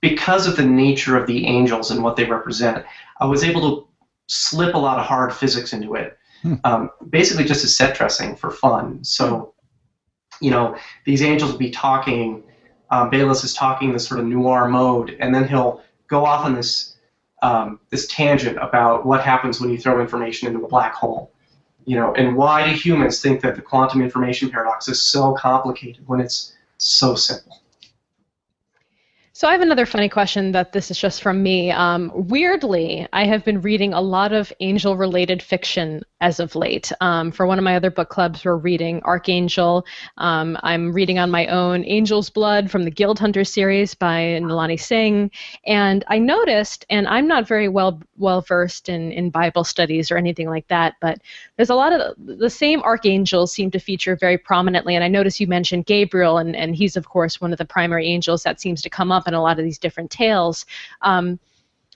because 0.00 0.46
of 0.46 0.56
the 0.56 0.64
nature 0.64 1.18
of 1.18 1.26
the 1.26 1.46
angels 1.46 1.90
and 1.90 2.02
what 2.02 2.14
they 2.16 2.24
represent, 2.24 2.86
I 3.20 3.26
was 3.26 3.42
able 3.42 3.60
to 3.60 3.88
slip 4.28 4.74
a 4.74 4.78
lot 4.78 5.00
of 5.00 5.04
hard 5.04 5.34
physics 5.34 5.72
into 5.72 5.96
it, 5.96 6.16
hmm. 6.42 6.54
um, 6.64 6.90
basically 7.10 7.44
just 7.44 7.64
as 7.64 7.76
set 7.76 7.96
dressing 7.96 8.36
for 8.36 8.52
fun. 8.52 9.02
So, 9.02 9.52
you 10.40 10.50
know, 10.50 10.76
these 11.04 11.22
angels 11.22 11.50
will 11.50 11.58
be 11.58 11.70
talking. 11.70 12.44
Um, 12.90 13.10
Bayliss 13.10 13.42
is 13.42 13.52
talking 13.52 13.92
this 13.92 14.06
sort 14.06 14.20
of 14.20 14.26
noir 14.26 14.68
mode, 14.68 15.16
and 15.18 15.34
then 15.34 15.48
he'll 15.48 15.82
go 16.06 16.24
off 16.24 16.44
on 16.44 16.54
this 16.54 16.96
um, 17.42 17.80
this 17.90 18.06
tangent 18.06 18.58
about 18.62 19.04
what 19.04 19.22
happens 19.22 19.60
when 19.60 19.70
you 19.70 19.76
throw 19.76 20.00
information 20.00 20.48
into 20.48 20.64
a 20.64 20.68
black 20.68 20.94
hole 20.94 21.32
you 21.86 21.94
know, 21.94 22.12
and 22.14 22.36
why 22.36 22.68
do 22.68 22.74
humans 22.74 23.22
think 23.22 23.40
that 23.42 23.54
the 23.54 23.62
quantum 23.62 24.02
information 24.02 24.50
paradox 24.50 24.88
is 24.88 25.00
so 25.00 25.34
complicated 25.34 26.06
when 26.08 26.20
it's 26.20 26.55
so 26.78 27.14
simple? 27.14 27.60
So 29.36 29.46
I 29.46 29.52
have 29.52 29.60
another 29.60 29.84
funny 29.84 30.08
question 30.08 30.52
that 30.52 30.72
this 30.72 30.90
is 30.90 30.98
just 30.98 31.20
from 31.20 31.42
me. 31.42 31.70
Um, 31.70 32.10
weirdly, 32.14 33.06
I 33.12 33.26
have 33.26 33.44
been 33.44 33.60
reading 33.60 33.92
a 33.92 34.00
lot 34.00 34.32
of 34.32 34.50
angel-related 34.60 35.42
fiction 35.42 36.02
as 36.22 36.40
of 36.40 36.56
late. 36.56 36.90
Um, 37.02 37.30
for 37.30 37.46
one 37.46 37.58
of 37.58 37.64
my 37.64 37.76
other 37.76 37.90
book 37.90 38.08
clubs, 38.08 38.46
we're 38.46 38.56
reading 38.56 39.02
Archangel. 39.02 39.84
Um, 40.16 40.56
I'm 40.62 40.90
reading 40.90 41.18
on 41.18 41.30
my 41.30 41.46
own 41.48 41.84
Angel's 41.84 42.30
Blood 42.30 42.70
from 42.70 42.84
the 42.84 42.90
Guild 42.90 43.18
Hunter 43.18 43.44
series 43.44 43.94
by 43.94 44.38
Nalini 44.38 44.78
Singh. 44.78 45.30
And 45.66 46.02
I 46.08 46.18
noticed, 46.18 46.86
and 46.88 47.06
I'm 47.06 47.28
not 47.28 47.46
very 47.46 47.68
well 47.68 48.00
well 48.16 48.40
versed 48.40 48.88
in, 48.88 49.12
in 49.12 49.28
Bible 49.28 49.64
studies 49.64 50.10
or 50.10 50.16
anything 50.16 50.48
like 50.48 50.66
that, 50.68 50.94
but 51.02 51.18
there's 51.56 51.68
a 51.68 51.74
lot 51.74 51.92
of 51.92 52.16
the 52.16 52.48
same 52.48 52.80
archangels 52.80 53.52
seem 53.52 53.70
to 53.72 53.78
feature 53.78 54.16
very 54.16 54.38
prominently. 54.38 54.94
And 54.94 55.04
I 55.04 55.08
noticed 55.08 55.38
you 55.38 55.46
mentioned 55.46 55.84
Gabriel, 55.84 56.38
and, 56.38 56.56
and 56.56 56.74
he's, 56.74 56.96
of 56.96 57.06
course, 57.06 57.38
one 57.38 57.52
of 57.52 57.58
the 57.58 57.66
primary 57.66 58.06
angels 58.06 58.42
that 58.44 58.58
seems 58.58 58.80
to 58.80 58.88
come 58.88 59.12
up 59.12 59.25
in 59.26 59.34
a 59.34 59.42
lot 59.42 59.58
of 59.58 59.64
these 59.64 59.78
different 59.78 60.10
tales. 60.10 60.66
Um, 61.02 61.38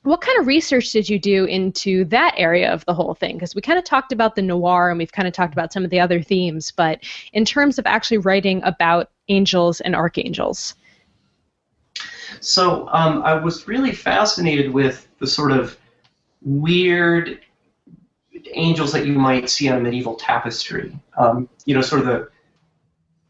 what 0.02 0.22
kind 0.22 0.38
of 0.40 0.46
research 0.46 0.92
did 0.92 1.08
you 1.08 1.18
do 1.18 1.44
into 1.44 2.06
that 2.06 2.34
area 2.38 2.72
of 2.72 2.84
the 2.86 2.94
whole 2.94 3.14
thing? 3.14 3.36
Because 3.36 3.54
we 3.54 3.60
kind 3.60 3.78
of 3.78 3.84
talked 3.84 4.12
about 4.12 4.34
the 4.34 4.42
noir 4.42 4.88
and 4.88 4.98
we've 4.98 5.12
kind 5.12 5.28
of 5.28 5.34
talked 5.34 5.52
about 5.52 5.72
some 5.72 5.84
of 5.84 5.90
the 5.90 6.00
other 6.00 6.22
themes, 6.22 6.70
but 6.70 7.00
in 7.34 7.44
terms 7.44 7.78
of 7.78 7.86
actually 7.86 8.18
writing 8.18 8.62
about 8.64 9.10
angels 9.28 9.80
and 9.82 9.94
archangels. 9.94 10.74
So 12.40 12.88
um, 12.92 13.22
I 13.22 13.34
was 13.34 13.68
really 13.68 13.92
fascinated 13.92 14.72
with 14.72 15.06
the 15.18 15.26
sort 15.26 15.52
of 15.52 15.76
weird 16.42 17.40
angels 18.54 18.92
that 18.92 19.06
you 19.06 19.12
might 19.12 19.50
see 19.50 19.68
on 19.68 19.78
a 19.78 19.80
medieval 19.80 20.14
tapestry. 20.14 20.98
Um, 21.18 21.48
you 21.66 21.74
know, 21.74 21.82
sort 21.82 22.00
of 22.02 22.06
the. 22.06 22.28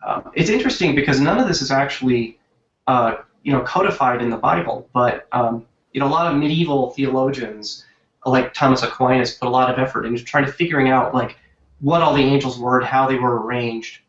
Uh, 0.06 0.30
it's 0.34 0.50
interesting 0.50 0.94
because 0.94 1.20
none 1.20 1.38
of 1.38 1.46
this 1.46 1.60
is 1.60 1.70
actually, 1.70 2.38
uh, 2.86 3.16
you 3.42 3.52
know, 3.52 3.60
codified 3.60 4.22
in 4.22 4.30
the 4.30 4.36
Bible, 4.36 4.88
but 4.92 5.26
um, 5.32 5.66
you 5.92 6.00
know, 6.00 6.06
a 6.06 6.08
lot 6.08 6.32
of 6.32 6.38
medieval 6.38 6.90
theologians, 6.90 7.84
like 8.26 8.52
Thomas 8.54 8.82
Aquinas, 8.82 9.34
put 9.34 9.48
a 9.48 9.50
lot 9.50 9.70
of 9.70 9.78
effort 9.78 10.04
into 10.06 10.22
trying 10.22 10.44
to 10.46 10.52
figuring 10.52 10.88
out 10.88 11.14
like 11.14 11.36
what 11.80 12.02
all 12.02 12.14
the 12.14 12.22
angels 12.22 12.58
were 12.58 12.78
and 12.78 12.86
how 12.86 13.08
they 13.08 13.16
were 13.16 13.42
arranged, 13.42 14.00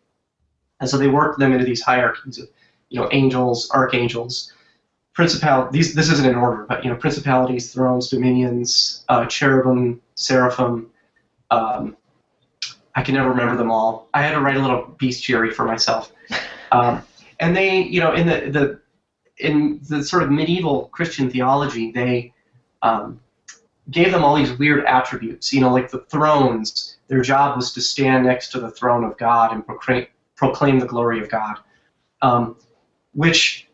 and 0.80 0.90
so 0.90 0.98
they 0.98 1.08
worked 1.08 1.40
them 1.40 1.54
into 1.54 1.66
these 1.66 1.82
hierarchies 1.82 2.40
of, 2.40 2.50
you 2.90 3.00
know, 3.00 3.08
angels, 3.12 3.70
archangels, 3.72 4.52
principal. 5.14 5.70
These 5.72 5.94
this 5.94 6.10
isn't 6.12 6.28
in 6.28 6.36
order, 6.36 6.66
but 6.68 6.84
you 6.84 6.90
know, 6.90 6.98
principalities, 6.98 7.74
thrones, 7.74 8.10
dominions, 8.10 9.06
uh, 9.10 9.26
cherubim, 9.26 10.02
seraphim. 10.16 10.90
Um, 11.50 11.98
I 12.96 13.02
can 13.02 13.16
never 13.16 13.30
remember 13.30 13.56
them 13.56 13.72
all. 13.72 14.10
I 14.14 14.22
had 14.22 14.32
to 14.32 14.42
write 14.42 14.58
a 14.58 14.62
little 14.62 14.96
bestiary 15.00 15.54
for 15.54 15.66
myself. 15.66 16.12
Um, 16.74 17.04
and 17.42 17.54
they, 17.54 17.82
you 17.82 18.00
know, 18.00 18.14
in 18.14 18.26
the, 18.26 18.50
the 18.50 18.80
in 19.38 19.80
the 19.90 20.04
sort 20.04 20.24
of 20.24 20.32
medieval 20.32 20.90
Christian 20.92 21.30
theology, 21.30 21.92
they 21.92 22.34
um, 22.82 23.20
gave 23.90 24.12
them 24.12 24.24
all 24.24 24.36
these 24.36 24.54
weird 24.54 24.86
attributes. 24.86 25.52
You 25.52 25.62
know, 25.62 25.72
like 25.72 25.90
the 25.90 26.00
thrones, 26.00 26.98
their 27.08 27.22
job 27.22 27.56
was 27.56 27.74
to 27.74 27.82
stand 27.82 28.26
next 28.26 28.50
to 28.52 28.60
the 28.60 28.72
throne 28.72 29.04
of 29.04 29.18
God 29.18 29.54
and 29.54 29.66
proclaim, 29.66 30.08
proclaim 30.36 30.80
the 30.80 30.86
glory 30.86 31.20
of 31.20 31.30
God. 31.30 31.58
Um, 32.22 32.56
which, 33.14 33.68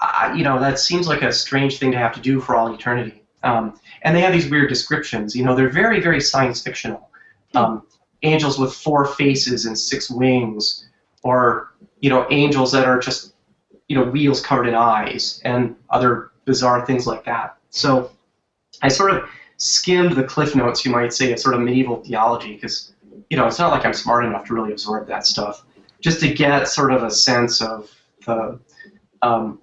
uh, 0.00 0.32
you 0.36 0.44
know, 0.44 0.60
that 0.60 0.78
seems 0.78 1.08
like 1.08 1.22
a 1.22 1.32
strange 1.32 1.78
thing 1.78 1.90
to 1.92 1.98
have 1.98 2.12
to 2.14 2.20
do 2.20 2.40
for 2.40 2.54
all 2.54 2.72
eternity. 2.72 3.22
Um, 3.42 3.80
and 4.02 4.14
they 4.14 4.20
have 4.20 4.32
these 4.32 4.50
weird 4.50 4.68
descriptions. 4.68 5.34
You 5.34 5.44
know, 5.44 5.54
they're 5.54 5.70
very, 5.70 6.00
very 6.00 6.20
science 6.20 6.62
fictional. 6.62 7.10
Um, 7.54 7.86
angels 8.22 8.58
with 8.58 8.74
four 8.74 9.06
faces 9.06 9.66
and 9.66 9.78
six 9.78 10.10
wings, 10.10 10.88
or 11.22 11.74
you 12.00 12.10
know, 12.10 12.26
angels 12.30 12.72
that 12.72 12.84
are 12.84 12.98
just 12.98 13.34
you 13.88 13.96
know, 13.96 14.04
wheels 14.04 14.40
covered 14.40 14.66
in 14.66 14.74
eyes 14.74 15.40
and 15.44 15.76
other 15.90 16.30
bizarre 16.44 16.84
things 16.84 17.06
like 17.06 17.24
that. 17.24 17.56
So 17.70 18.10
I 18.82 18.88
sort 18.88 19.10
of 19.12 19.28
skimmed 19.58 20.12
the 20.12 20.24
cliff 20.24 20.54
notes, 20.54 20.84
you 20.84 20.90
might 20.90 21.12
say, 21.12 21.32
of 21.32 21.38
sort 21.38 21.54
of 21.54 21.60
medieval 21.60 22.02
theology, 22.02 22.54
because 22.54 22.92
you 23.30 23.36
know 23.36 23.46
it's 23.46 23.58
not 23.58 23.70
like 23.70 23.84
I'm 23.84 23.92
smart 23.92 24.24
enough 24.24 24.46
to 24.46 24.54
really 24.54 24.72
absorb 24.72 25.06
that 25.08 25.26
stuff. 25.26 25.64
Just 26.00 26.20
to 26.20 26.32
get 26.32 26.68
sort 26.68 26.92
of 26.92 27.02
a 27.02 27.10
sense 27.10 27.62
of 27.62 27.90
the, 28.26 28.60
um, 29.22 29.60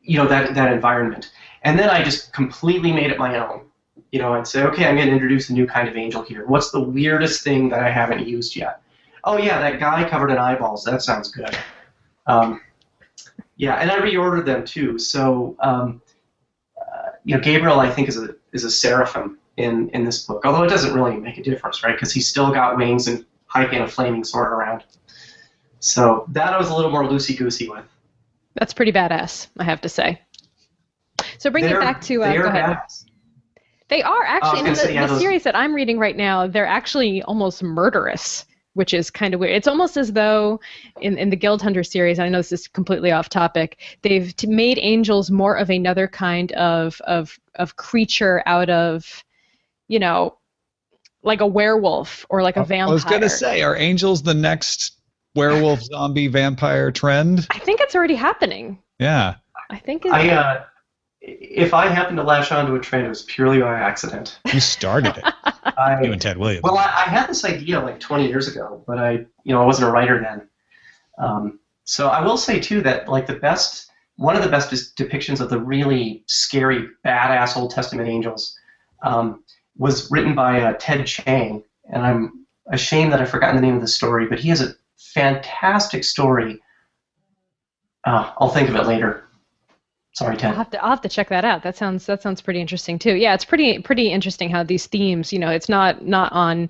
you 0.00 0.16
know, 0.16 0.26
that 0.26 0.54
that 0.54 0.72
environment, 0.72 1.30
and 1.62 1.78
then 1.78 1.90
I 1.90 2.02
just 2.02 2.32
completely 2.32 2.92
made 2.92 3.10
it 3.10 3.18
my 3.18 3.38
own. 3.38 3.66
You 4.10 4.20
know, 4.20 4.34
I'd 4.34 4.46
say, 4.46 4.62
okay, 4.64 4.86
I'm 4.86 4.96
going 4.96 5.06
to 5.06 5.12
introduce 5.12 5.48
a 5.50 5.52
new 5.52 5.66
kind 5.66 5.88
of 5.88 5.96
angel 5.96 6.22
here. 6.22 6.46
What's 6.46 6.70
the 6.70 6.80
weirdest 6.80 7.42
thing 7.42 7.68
that 7.70 7.80
I 7.80 7.90
haven't 7.90 8.26
used 8.26 8.56
yet? 8.56 8.82
Oh 9.24 9.38
yeah, 9.38 9.58
that 9.60 9.78
guy 9.78 10.08
covered 10.08 10.30
in 10.30 10.38
eyeballs. 10.38 10.84
That 10.84 11.02
sounds 11.02 11.30
good. 11.30 11.56
Um, 12.26 12.60
yeah, 13.56 13.74
and 13.74 13.90
I 13.90 13.98
reordered 13.98 14.46
them 14.46 14.64
too. 14.64 14.98
So 14.98 15.56
um, 15.60 16.02
uh, 16.80 17.10
you 17.24 17.34
know, 17.34 17.40
Gabriel 17.40 17.80
I 17.80 17.90
think 17.90 18.08
is 18.08 18.18
a 18.18 18.34
is 18.52 18.64
a 18.64 18.70
seraphim 18.70 19.38
in 19.56 19.88
in 19.90 20.04
this 20.04 20.24
book, 20.24 20.44
although 20.44 20.64
it 20.64 20.68
doesn't 20.68 20.94
really 20.94 21.16
make 21.16 21.38
a 21.38 21.42
difference, 21.42 21.82
right? 21.82 21.94
Because 21.94 22.12
he's 22.12 22.28
still 22.28 22.52
got 22.52 22.76
wings 22.76 23.08
and 23.08 23.24
hiking 23.46 23.80
a 23.80 23.88
flaming 23.88 24.24
sword 24.24 24.52
around. 24.52 24.84
So 25.80 26.24
that 26.28 26.52
I 26.52 26.58
was 26.58 26.70
a 26.70 26.74
little 26.74 26.90
more 26.90 27.04
loosey 27.04 27.36
goosey 27.36 27.68
with. 27.68 27.84
That's 28.54 28.72
pretty 28.72 28.92
badass, 28.92 29.48
I 29.58 29.64
have 29.64 29.80
to 29.82 29.88
say. 29.88 30.20
So 31.38 31.50
bring 31.50 31.64
it 31.64 31.78
back 31.78 32.00
to 32.02 32.22
uh, 32.22 32.32
go 32.32 32.44
ahead. 32.44 32.64
Badass. 32.64 33.04
They 33.88 34.02
are 34.02 34.24
actually 34.24 34.60
oh, 34.60 34.66
in 34.66 34.72
the, 34.72 35.06
the, 35.06 35.18
series 35.18 35.42
that 35.42 35.54
I'm 35.54 35.74
reading 35.74 35.98
right 35.98 36.16
now. 36.16 36.46
They're 36.46 36.66
actually 36.66 37.22
almost 37.24 37.62
murderous 37.62 38.46
which 38.74 38.94
is 38.94 39.10
kind 39.10 39.34
of 39.34 39.40
weird. 39.40 39.54
It's 39.54 39.68
almost 39.68 39.96
as 39.96 40.12
though 40.12 40.60
in, 41.00 41.18
in 41.18 41.30
the 41.30 41.36
Guild 41.36 41.62
Hunter 41.62 41.84
series, 41.84 42.18
I 42.18 42.28
know 42.28 42.38
this 42.38 42.52
is 42.52 42.68
completely 42.68 43.10
off 43.10 43.28
topic, 43.28 43.78
they've 44.02 44.34
made 44.46 44.78
angels 44.80 45.30
more 45.30 45.56
of 45.56 45.70
another 45.70 46.08
kind 46.08 46.52
of, 46.52 47.00
of, 47.02 47.38
of 47.56 47.76
creature 47.76 48.42
out 48.46 48.70
of, 48.70 49.24
you 49.88 49.98
know, 49.98 50.38
like 51.22 51.40
a 51.40 51.46
werewolf 51.46 52.26
or 52.30 52.42
like 52.42 52.56
a 52.56 52.64
vampire. 52.64 52.90
I 52.90 52.94
was 52.94 53.04
going 53.04 53.20
to 53.20 53.30
say, 53.30 53.62
are 53.62 53.76
angels 53.76 54.22
the 54.22 54.34
next 54.34 54.96
werewolf 55.34 55.80
zombie 55.82 56.28
vampire 56.28 56.90
trend? 56.90 57.46
I 57.50 57.58
think 57.58 57.80
it's 57.80 57.94
already 57.94 58.16
happening. 58.16 58.78
Yeah. 58.98 59.36
I 59.70 59.78
think 59.78 60.04
it's. 60.04 60.14
I, 60.14 60.28
uh, 60.28 60.64
if 61.22 61.72
I 61.72 61.86
happened 61.86 62.16
to 62.16 62.24
latch 62.24 62.50
onto 62.50 62.74
a 62.74 62.80
trend, 62.80 63.06
it 63.06 63.08
was 63.08 63.22
purely 63.22 63.60
by 63.60 63.78
accident. 63.78 64.40
You 64.52 64.58
started 64.58 65.16
it. 65.16 65.24
I, 65.78 66.02
you 66.02 66.12
and 66.12 66.20
Tad 66.20 66.36
Williams. 66.36 66.62
Well, 66.64 66.76
I, 66.76 66.84
I, 66.84 67.08
had 67.08 67.28
this 67.28 67.44
idea 67.44 67.80
like 67.80 68.00
20 68.00 68.26
years 68.26 68.48
ago, 68.48 68.82
but 68.86 68.98
I, 68.98 69.12
you 69.44 69.54
know, 69.54 69.62
I 69.62 69.64
wasn't 69.64 69.88
a 69.88 69.92
writer 69.92 70.20
then. 70.20 70.48
Um, 71.18 71.60
so 71.84 72.08
I 72.08 72.24
will 72.24 72.36
say 72.36 72.58
too 72.58 72.82
that 72.82 73.08
like 73.08 73.26
the 73.26 73.36
best, 73.36 73.90
one 74.16 74.36
of 74.36 74.42
the 74.42 74.48
best 74.48 74.96
depictions 74.96 75.40
of 75.40 75.48
the 75.48 75.60
really 75.60 76.24
scary, 76.26 76.88
badass 77.04 77.56
Old 77.56 77.70
Testament 77.70 78.08
angels 78.08 78.58
um, 79.04 79.44
was 79.76 80.10
written 80.10 80.34
by 80.34 80.60
uh, 80.60 80.74
Ted 80.78 81.06
Chiang, 81.06 81.62
and 81.92 82.02
I'm 82.04 82.46
ashamed 82.66 83.12
that 83.12 83.20
I've 83.20 83.30
forgotten 83.30 83.56
the 83.56 83.62
name 83.62 83.76
of 83.76 83.80
the 83.80 83.88
story, 83.88 84.26
but 84.26 84.40
he 84.40 84.48
has 84.48 84.60
a 84.60 84.74
fantastic 84.96 86.02
story. 86.02 86.60
Uh, 88.04 88.32
I'll 88.38 88.48
think 88.48 88.68
of 88.68 88.74
it 88.74 88.86
later. 88.86 89.28
Sorry, 90.14 90.36
Ted. 90.36 90.50
I'll 90.50 90.56
have 90.56 90.70
to 90.70 90.82
I'll 90.82 90.90
have 90.90 91.00
to 91.02 91.08
check 91.08 91.30
that 91.30 91.44
out. 91.44 91.62
That 91.62 91.76
sounds 91.76 92.04
that 92.06 92.22
sounds 92.22 92.42
pretty 92.42 92.60
interesting 92.60 92.98
too. 92.98 93.14
Yeah, 93.14 93.34
it's 93.34 93.44
pretty 93.46 93.78
pretty 93.78 94.10
interesting 94.10 94.50
how 94.50 94.62
these 94.62 94.86
themes, 94.86 95.32
you 95.32 95.38
know, 95.38 95.50
it's 95.50 95.68
not 95.68 96.04
not 96.06 96.32
on 96.32 96.68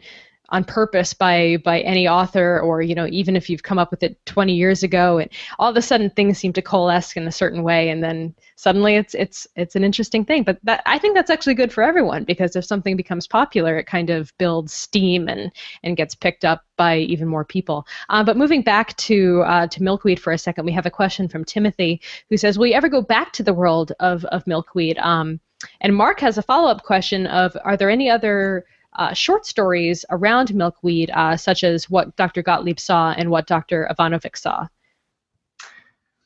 on 0.53 0.63
purpose 0.65 1.13
by 1.15 1.57
by 1.65 1.81
any 1.81 2.07
author 2.07 2.61
or 2.61 2.83
you 2.83 2.95
know 2.95 3.07
even 3.07 3.35
if 3.35 3.51
you've 3.51 3.65
come 3.65 3.79
up 3.79 3.91
with 3.91 4.03
it 4.03 4.25
20 4.27 4.55
years 4.55 4.83
ago 4.83 5.19
and 5.19 5.31
all 5.59 5.71
of 5.71 5.77
a 5.77 5.83
sudden 5.83 6.11
things 6.11 6.39
seem 6.39 6.53
to 6.53 6.63
coalesce 6.63 7.17
in 7.17 7.27
a 7.27 7.33
certain 7.33 7.63
way 7.63 7.89
and 7.89 8.05
then 8.05 8.35
suddenly 8.63 8.95
it's 8.95 9.15
it's 9.15 9.47
it's 9.57 9.75
an 9.75 9.83
interesting 9.83 10.25
thing. 10.25 10.45
But 10.45 10.59
that 10.63 10.83
I 10.87 10.99
think 10.99 11.17
that's 11.17 11.31
actually 11.31 11.55
good 11.55 11.73
for 11.73 11.83
everyone 11.83 12.23
because 12.25 12.55
if 12.55 12.65
something 12.65 12.97
becomes 12.97 13.27
popular 13.27 13.77
it 13.77 13.87
kind 13.87 14.11
of 14.11 14.33
builds 14.39 14.73
steam 14.73 15.27
and 15.27 15.51
and 15.83 15.97
gets 15.97 16.15
picked 16.15 16.45
up 16.45 16.63
by 16.77 16.99
even 16.99 17.27
more 17.27 17.45
people. 17.45 17.87
Uh, 18.09 18.23
but 18.23 18.37
moving 18.37 18.63
back 18.63 18.97
to 18.99 19.43
uh, 19.43 19.67
to 19.67 19.83
milkweed 19.83 20.21
for 20.21 20.33
a 20.33 20.39
second 20.39 20.65
we 20.65 20.73
have 20.73 20.87
a 20.87 20.91
question 20.91 21.29
from 21.29 21.45
Timothy 21.45 22.01
who 22.31 22.37
says 22.37 22.59
will 22.59 22.69
you 22.69 22.75
ever 22.75 22.89
go 22.89 23.03
back 23.03 23.33
to 23.33 23.43
the 23.43 23.55
world 23.55 23.93
of 23.99 24.25
of 24.27 24.47
milkweed? 24.47 24.99
Um, 24.99 25.41
and 25.81 25.95
Mark 25.95 26.21
has 26.21 26.39
a 26.39 26.43
follow-up 26.43 26.83
question 26.83 27.27
of 27.27 27.57
are 27.65 27.77
there 27.77 27.91
any 27.91 28.11
other 28.11 28.65
uh, 28.95 29.13
short 29.13 29.47
stories 29.47 30.05
around 30.11 30.55
milkweed, 30.55 31.11
uh, 31.15 31.37
such 31.37 31.65
as 31.65 31.89
what 31.89 32.15
Dr. 32.17 32.43
Gottlieb 32.43 32.79
saw 32.79 33.13
and 33.13 33.31
what 33.31 33.47
Dr. 33.47 33.89
Ivanovic 33.91 34.37
saw? 34.37 34.67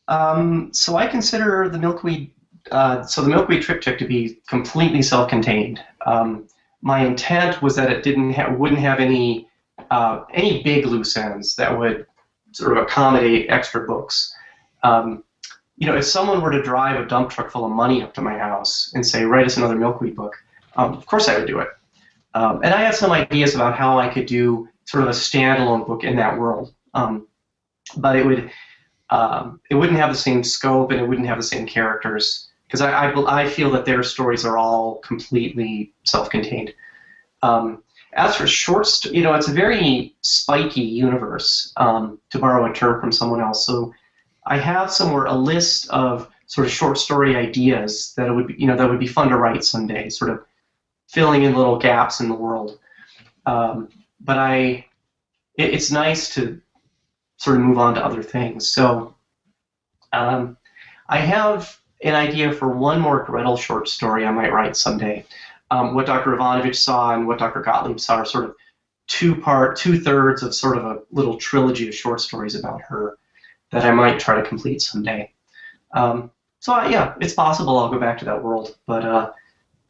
Um, 0.09 0.73
so 0.73 0.97
I 0.97 1.07
consider 1.07 1.69
the 1.69 1.79
milkweed, 1.79 2.33
uh, 2.71 3.03
so 3.03 3.23
the 3.23 3.29
milkweed 3.29 3.63
triptych 3.63 3.99
to 3.99 4.07
be 4.07 4.41
completely 4.49 5.03
self-contained. 5.03 5.83
Um, 6.05 6.47
my 6.83 7.05
intent 7.05 7.63
was 7.63 7.75
that 7.77 7.91
it 7.91 8.03
didn't 8.03 8.33
ha- 8.33 8.53
wouldn't 8.53 8.81
have 8.81 9.01
any 9.01 9.49
uh, 9.91 10.25
any 10.33 10.63
big 10.63 10.87
loose 10.87 11.17
ends 11.17 11.55
that 11.57 11.77
would 11.77 12.07
sort 12.53 12.77
of 12.77 12.83
accommodate 12.83 13.51
extra 13.51 13.87
books. 13.87 14.35
Um, 14.83 15.23
you 15.77 15.87
know, 15.87 15.97
if 15.97 16.05
someone 16.05 16.41
were 16.41 16.51
to 16.51 16.63
drive 16.63 16.99
a 16.99 17.07
dump 17.07 17.31
truck 17.31 17.51
full 17.51 17.65
of 17.65 17.73
money 17.73 18.03
up 18.03 18.15
to 18.15 18.23
my 18.23 18.39
house 18.39 18.93
and 18.95 19.07
say, 19.07 19.25
"Write 19.25 19.47
us 19.47 19.57
another 19.57 19.77
milkweed 19.77 20.17
book," 20.17 20.37
um, 20.77 20.95
of 20.95 21.05
course 21.07 21.29
I 21.29 21.39
would 21.39 21.47
do 21.47 21.59
it. 21.59 21.69
Um, 22.37 22.61
and 22.63 22.75
I 22.75 22.83
had 22.83 22.95
some 22.95 23.13
ideas 23.13 23.55
about 23.55 23.75
how 23.75 23.99
I 23.99 24.09
could 24.09 24.27
do 24.27 24.69
sort 24.85 25.03
of 25.03 25.09
a 25.09 25.13
standalone 25.13 25.87
book 25.87 26.05
in 26.05 26.17
that 26.17 26.39
world. 26.39 26.75
Um, 26.93 27.29
but 27.97 28.15
it 28.15 28.27
would 28.27 28.51
um, 29.09 29.61
it 29.71 29.75
wouldn't 29.77 29.99
have 29.99 30.11
the 30.11 30.19
same 30.19 30.45
scope 30.45 30.91
and 30.91 31.01
it 31.01 31.09
wouldn't 31.09 31.29
have 31.29 31.39
the 31.39 31.45
same 31.45 31.67
characters 31.67 32.49
because 32.67 32.83
I, 32.83 32.91
I, 32.91 33.43
I, 33.43 33.49
feel 33.49 33.71
that 33.71 33.85
their 33.85 34.03
stories 34.03 34.45
are 34.45 34.59
all 34.59 34.97
completely 34.97 35.95
self-contained. 36.05 36.75
Um, 37.43 37.85
as 38.15 38.35
for 38.35 38.49
short, 38.49 38.89
st- 38.89 39.15
you 39.15 39.23
know, 39.23 39.33
it's 39.35 39.47
a 39.47 39.53
very 39.53 40.17
spiky 40.23 40.83
universe, 40.83 41.73
um, 41.77 42.19
to 42.31 42.41
borrow 42.41 42.69
a 42.69 42.75
term 42.75 43.01
from 43.01 43.13
someone 43.13 43.41
else. 43.41 43.65
So 43.65 43.95
I 44.45 44.59
have 44.59 44.93
somewhere 44.93 45.27
a 45.27 45.35
list 45.35 45.89
of 45.91 46.29
sort 46.49 46.67
of 46.67 46.73
short 46.73 46.99
story 46.99 47.37
ideas 47.37 48.13
that 48.17 48.35
would 48.35 48.49
be, 48.49 48.57
you 48.59 48.67
know, 48.67 48.77
that 48.77 48.91
would 48.91 48.99
be 48.99 49.07
fun 49.07 49.29
to 49.29 49.37
write 49.37 49.63
someday. 49.63 50.09
Sort 50.09 50.33
of 50.33 50.41
filling 51.09 51.43
in 51.43 51.55
little 51.55 51.79
gaps 51.79 52.21
in 52.21 52.29
the 52.29 52.35
world. 52.35 52.79
Um, 53.47 53.89
but 54.21 54.39
I, 54.39 54.87
it, 55.57 55.75
it's 55.75 55.91
nice 55.91 56.35
to 56.35 56.61
sort 57.39 57.57
of 57.57 57.63
move 57.63 57.79
on 57.79 57.95
to 57.95 58.05
other 58.05 58.23
things. 58.23 58.69
So 58.69 59.15
um, 60.13 60.57
I 61.09 61.19
have 61.19 61.79
an 62.03 62.15
idea 62.15 62.53
for 62.53 62.69
one 62.69 63.01
more 63.01 63.25
Gretel 63.25 63.57
short 63.57 63.89
story 63.89 64.25
I 64.25 64.33
might 64.33 64.53
write 64.53 64.77
someday. 64.77 65.25
Um, 65.71 65.95
what 65.95 66.07
Dr. 66.07 66.37
Ivanovic 66.37 66.77
saw 66.77 67.15
and 67.15 67.27
what 67.27 67.39
Dr. 67.39 67.61
Gottlieb 67.61 67.99
saw 67.99 68.17
are 68.17 68.25
sort 68.25 68.45
of 68.45 68.55
two 69.09 69.35
part, 69.35 69.77
two 69.77 69.99
thirds 70.01 70.43
of 70.43 70.55
sort 70.55 70.77
of 70.77 70.85
a 70.85 71.03
little 71.11 71.37
trilogy 71.37 71.89
of 71.89 71.95
short 71.95 72.21
stories 72.21 72.55
about 72.55 72.83
her 72.83 73.19
that 73.73 73.85
I 73.85 73.91
might 73.91 74.21
try 74.21 74.41
to 74.41 74.49
complete 74.49 74.83
someday. 74.83 75.33
Um, 75.95 76.31
so 76.61 76.73
I, 76.73 76.89
yeah, 76.89 77.15
it's 77.21 77.35
possible 77.35 77.79
I'll 77.79 77.91
go 77.91 77.99
back 77.99 78.19
to 78.19 78.25
that 78.27 78.43
world, 78.43 78.77
but 78.87 79.05
uh, 79.05 79.33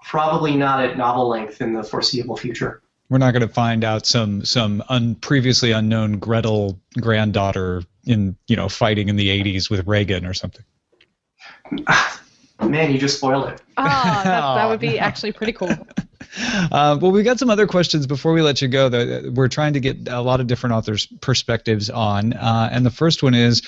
probably 0.02 0.56
not 0.56 0.84
at 0.84 0.96
novel 0.96 1.28
length 1.28 1.60
in 1.60 1.72
the 1.72 1.82
foreseeable 1.82 2.36
future. 2.36 2.82
We're 3.08 3.18
not 3.18 3.32
going 3.32 3.46
to 3.46 3.52
find 3.52 3.84
out 3.84 4.04
some 4.04 4.44
some 4.44 4.82
un, 4.88 5.14
previously 5.14 5.72
unknown 5.72 6.18
Gretel 6.18 6.80
granddaughter 7.00 7.82
in 8.04 8.36
you 8.48 8.56
know 8.56 8.68
fighting 8.68 9.08
in 9.08 9.16
the 9.16 9.28
80s 9.28 9.70
with 9.70 9.86
Reagan 9.86 10.26
or 10.26 10.34
something. 10.34 10.64
Man, 12.60 12.90
you 12.90 12.98
just 12.98 13.18
spoiled 13.18 13.48
it. 13.48 13.62
Oh, 13.76 13.84
that, 13.84 14.24
that 14.24 14.66
would 14.68 14.80
be 14.80 14.98
actually 14.98 15.32
pretty 15.32 15.52
cool. 15.52 15.70
Uh, 16.38 16.98
well, 17.00 17.12
we've 17.12 17.24
got 17.24 17.38
some 17.38 17.48
other 17.48 17.66
questions 17.66 18.06
before 18.06 18.32
we 18.32 18.42
let 18.42 18.60
you 18.60 18.68
go 18.68 18.88
that 18.90 19.32
we're 19.34 19.48
trying 19.48 19.72
to 19.72 19.80
get 19.80 20.08
a 20.08 20.20
lot 20.20 20.38
of 20.38 20.46
different 20.46 20.74
authors' 20.74 21.06
perspectives 21.20 21.88
on. 21.88 22.34
Uh, 22.34 22.68
and 22.70 22.84
the 22.84 22.90
first 22.90 23.22
one 23.22 23.32
is 23.32 23.62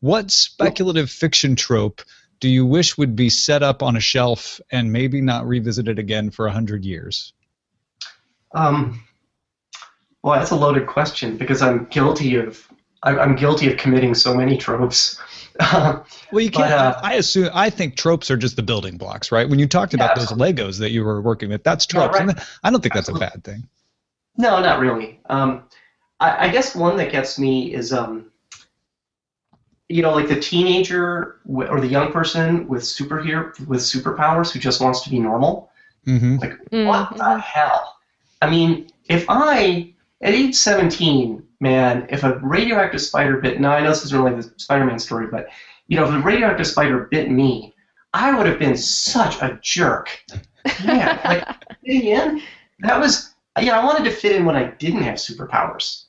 what 0.00 0.30
speculative 0.30 1.10
fiction 1.10 1.56
trope 1.56 2.02
do 2.40 2.48
you 2.48 2.66
wish 2.66 2.98
would 2.98 3.16
be 3.16 3.30
set 3.30 3.62
up 3.62 3.82
on 3.82 3.96
a 3.96 4.00
shelf 4.00 4.60
and 4.70 4.92
maybe 4.92 5.20
not 5.20 5.46
revisited 5.46 5.98
again 5.98 6.30
for 6.30 6.46
a 6.46 6.52
hundred 6.52 6.84
years? 6.84 7.32
Um, 8.54 9.02
well, 10.22 10.38
that's 10.38 10.50
a 10.50 10.56
loaded 10.56 10.86
question 10.86 11.36
because 11.36 11.62
I'm 11.62 11.84
guilty 11.86 12.36
of 12.36 12.66
I'm 13.02 13.36
guilty 13.36 13.70
of 13.70 13.76
committing 13.76 14.14
so 14.14 14.34
many 14.34 14.56
tropes. 14.56 15.20
well, 15.72 16.04
you 16.32 16.50
can't. 16.50 16.70
But, 16.70 16.72
uh, 16.72 17.00
I 17.02 17.14
assume 17.14 17.50
I 17.52 17.68
think 17.68 17.96
tropes 17.96 18.30
are 18.30 18.36
just 18.36 18.56
the 18.56 18.62
building 18.62 18.96
blocks, 18.96 19.30
right? 19.30 19.48
When 19.48 19.58
you 19.58 19.68
talked 19.68 19.92
about 19.92 20.16
yeah, 20.16 20.24
those 20.24 20.32
Legos 20.32 20.78
that 20.78 20.90
you 20.90 21.04
were 21.04 21.20
working 21.20 21.50
with, 21.50 21.62
that's 21.62 21.84
tropes. 21.84 22.18
Yeah, 22.18 22.26
right. 22.26 22.38
I 22.62 22.70
don't 22.70 22.80
think 22.80 22.94
that's 22.94 23.10
absolutely. 23.10 23.26
a 23.26 23.30
bad 23.30 23.44
thing. 23.44 23.68
No, 24.38 24.60
not 24.60 24.80
really. 24.80 25.20
Um, 25.28 25.64
I, 26.18 26.46
I, 26.46 26.48
guess 26.48 26.74
one 26.74 26.96
that 26.96 27.12
gets 27.12 27.38
me 27.38 27.74
is 27.74 27.92
um, 27.92 28.32
you 29.88 30.02
know, 30.02 30.14
like 30.14 30.28
the 30.28 30.40
teenager 30.40 31.40
or 31.46 31.80
the 31.80 31.86
young 31.86 32.12
person 32.12 32.66
with 32.68 32.82
superhero 32.82 33.58
with 33.66 33.80
superpowers 33.80 34.50
who 34.50 34.58
just 34.58 34.80
wants 34.80 35.02
to 35.02 35.10
be 35.10 35.18
normal. 35.18 35.70
Mm-hmm. 36.06 36.36
Like, 36.36 36.52
mm-hmm. 36.70 36.86
what 36.86 37.16
the 37.16 37.38
hell? 37.38 37.96
I 38.40 38.50
mean, 38.50 38.90
if 39.08 39.26
I 39.28 39.94
at 40.22 40.34
age 40.34 40.54
17, 40.54 41.42
man, 41.60 42.06
if 42.10 42.24
a 42.24 42.38
radioactive 42.38 43.00
spider 43.00 43.38
bit, 43.38 43.60
now 43.60 43.72
I 43.72 43.80
know 43.82 43.90
this 43.90 44.04
isn't 44.04 44.22
really 44.22 44.36
the 44.36 44.52
Spider-Man 44.56 44.98
story, 44.98 45.26
but 45.26 45.48
you 45.86 45.96
know, 45.96 46.04
if 46.04 46.14
a 46.14 46.18
radioactive 46.18 46.66
spider 46.66 47.08
bit 47.10 47.30
me, 47.30 47.74
I 48.14 48.36
would 48.36 48.46
have 48.46 48.58
been 48.58 48.76
such 48.76 49.40
a 49.42 49.58
jerk. 49.60 50.24
Man, 50.84 51.20
like 51.24 51.46
fitting 51.84 52.06
in, 52.06 52.42
that 52.80 52.98
was, 52.98 53.34
yeah, 53.60 53.78
I 53.78 53.84
wanted 53.84 54.04
to 54.04 54.10
fit 54.10 54.36
in 54.36 54.46
when 54.46 54.56
I 54.56 54.70
didn't 54.72 55.02
have 55.02 55.16
superpowers 55.16 56.03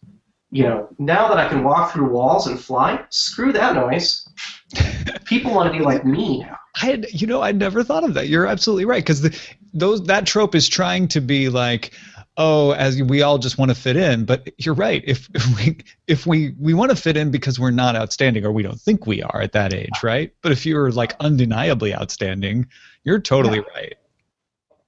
you 0.56 0.64
know, 0.64 0.88
now 1.00 1.28
that 1.28 1.38
I 1.38 1.50
can 1.50 1.66
walk 1.66 1.92
through 1.92 2.10
walls 2.10 2.48
and 2.48 2.58
fly, 2.58 3.04
screw 3.10 3.52
that 3.52 3.76
noise. 3.76 4.26
People 5.26 5.54
want 5.54 5.70
to 5.70 5.78
be 5.78 5.84
like 5.84 6.06
me 6.06 6.40
now. 6.40 6.58
I 6.82 6.86
had, 6.86 7.08
you 7.12 7.28
know, 7.28 7.42
I 7.42 7.52
never 7.52 7.84
thought 7.84 8.06
of 8.06 8.14
that. 8.14 8.30
You're 8.30 8.48
absolutely 8.48 8.86
right 8.86 9.04
because 9.04 9.30
those 9.74 10.04
that 10.04 10.26
trope 10.26 10.56
is 10.56 10.70
trying 10.70 11.10
to 11.10 11.20
be 11.20 11.50
like, 11.50 11.92
oh, 12.38 12.72
as 12.72 13.02
we 13.04 13.22
all 13.22 13.38
just 13.38 13.58
want 13.58 13.68
to 13.68 13.76
fit 13.76 13.98
in. 13.98 14.24
But 14.24 14.50
you're 14.58 14.76
right. 14.76 15.04
If, 15.06 15.28
if 15.36 15.58
we 15.58 15.78
if 16.08 16.26
we 16.26 16.56
we 16.58 16.74
want 16.74 16.92
to 16.92 16.96
fit 16.96 17.18
in 17.18 17.32
because 17.32 17.60
we're 17.60 17.72
not 17.72 17.98
outstanding 17.98 18.46
or 18.46 18.54
we 18.54 18.64
don't 18.64 18.80
think 18.80 19.06
we 19.06 19.22
are 19.22 19.42
at 19.42 19.52
that 19.52 19.74
age, 19.74 20.04
right? 20.04 20.32
But 20.42 20.54
if 20.54 20.66
you're 20.66 20.90
like 20.90 21.18
undeniably 21.20 21.94
outstanding, 21.94 22.68
you're 23.04 23.20
totally 23.20 23.58
yeah. 23.58 23.76
right. 23.76 23.96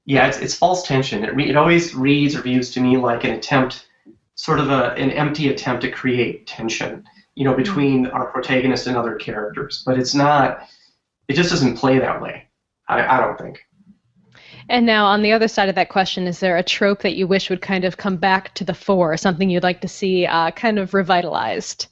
Yeah, 0.05 0.27
it's, 0.27 0.37
it's 0.37 0.55
false 0.55 0.87
tension. 0.87 1.25
It, 1.25 1.35
re- 1.35 1.49
it 1.49 1.57
always 1.57 1.93
reads 1.93 2.37
or 2.37 2.41
views 2.41 2.71
to 2.71 2.79
me 2.79 2.95
like 2.95 3.25
an 3.25 3.31
attempt 3.31 3.86
sort 4.37 4.59
of 4.59 4.69
a, 4.69 4.93
an 4.93 5.11
empty 5.11 5.49
attempt 5.49 5.81
to 5.81 5.91
create 5.91 6.47
tension, 6.47 7.03
you 7.35 7.43
know, 7.43 7.53
between 7.53 8.05
mm-hmm. 8.05 8.15
our 8.15 8.31
protagonist 8.31 8.87
and 8.87 8.95
other 8.95 9.15
characters. 9.15 9.83
But 9.85 9.99
it's 9.99 10.15
not. 10.15 10.61
It 11.27 11.33
just 11.33 11.49
doesn't 11.49 11.75
play 11.75 11.99
that 11.99 12.21
way. 12.21 12.47
I, 12.87 13.17
I 13.17 13.19
don't 13.19 13.37
think. 13.37 13.59
And 14.69 14.85
now, 14.85 15.05
on 15.05 15.21
the 15.21 15.31
other 15.31 15.47
side 15.47 15.69
of 15.69 15.75
that 15.75 15.89
question, 15.89 16.27
is 16.27 16.39
there 16.39 16.57
a 16.57 16.63
trope 16.63 17.01
that 17.01 17.15
you 17.15 17.25
wish 17.25 17.49
would 17.49 17.61
kind 17.61 17.83
of 17.83 17.97
come 17.97 18.17
back 18.17 18.53
to 18.55 18.63
the 18.63 18.73
fore, 18.73 19.17
something 19.17 19.49
you'd 19.49 19.63
like 19.63 19.81
to 19.81 19.87
see 19.87 20.25
uh, 20.25 20.51
kind 20.51 20.77
of 20.77 20.93
revitalized? 20.93 21.87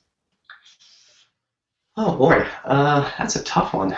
Oh 1.98 2.18
boy, 2.18 2.46
uh, 2.66 3.10
that's 3.18 3.38
a 3.38 3.44
tough 3.44 3.74
one. 3.74 3.96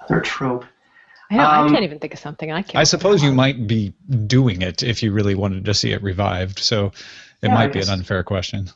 Another 0.00 0.20
trope. 0.20 0.64
I, 1.30 1.36
know, 1.36 1.44
um, 1.44 1.66
I 1.66 1.70
can't 1.70 1.84
even 1.84 1.98
think 1.98 2.12
of 2.12 2.20
something. 2.20 2.52
I 2.52 2.62
can't. 2.62 2.76
I 2.76 2.84
suppose 2.84 3.22
you 3.22 3.32
might 3.32 3.66
be 3.66 3.94
doing 4.26 4.62
it 4.62 4.82
if 4.82 5.02
you 5.02 5.12
really 5.12 5.34
wanted 5.34 5.64
to 5.64 5.74
see 5.74 5.92
it 5.92 6.02
revived. 6.02 6.60
So 6.60 6.92
it 7.42 7.48
yeah, 7.48 7.54
might 7.54 7.72
be 7.72 7.80
an 7.80 7.88
unfair 7.88 8.22
question. 8.22 8.70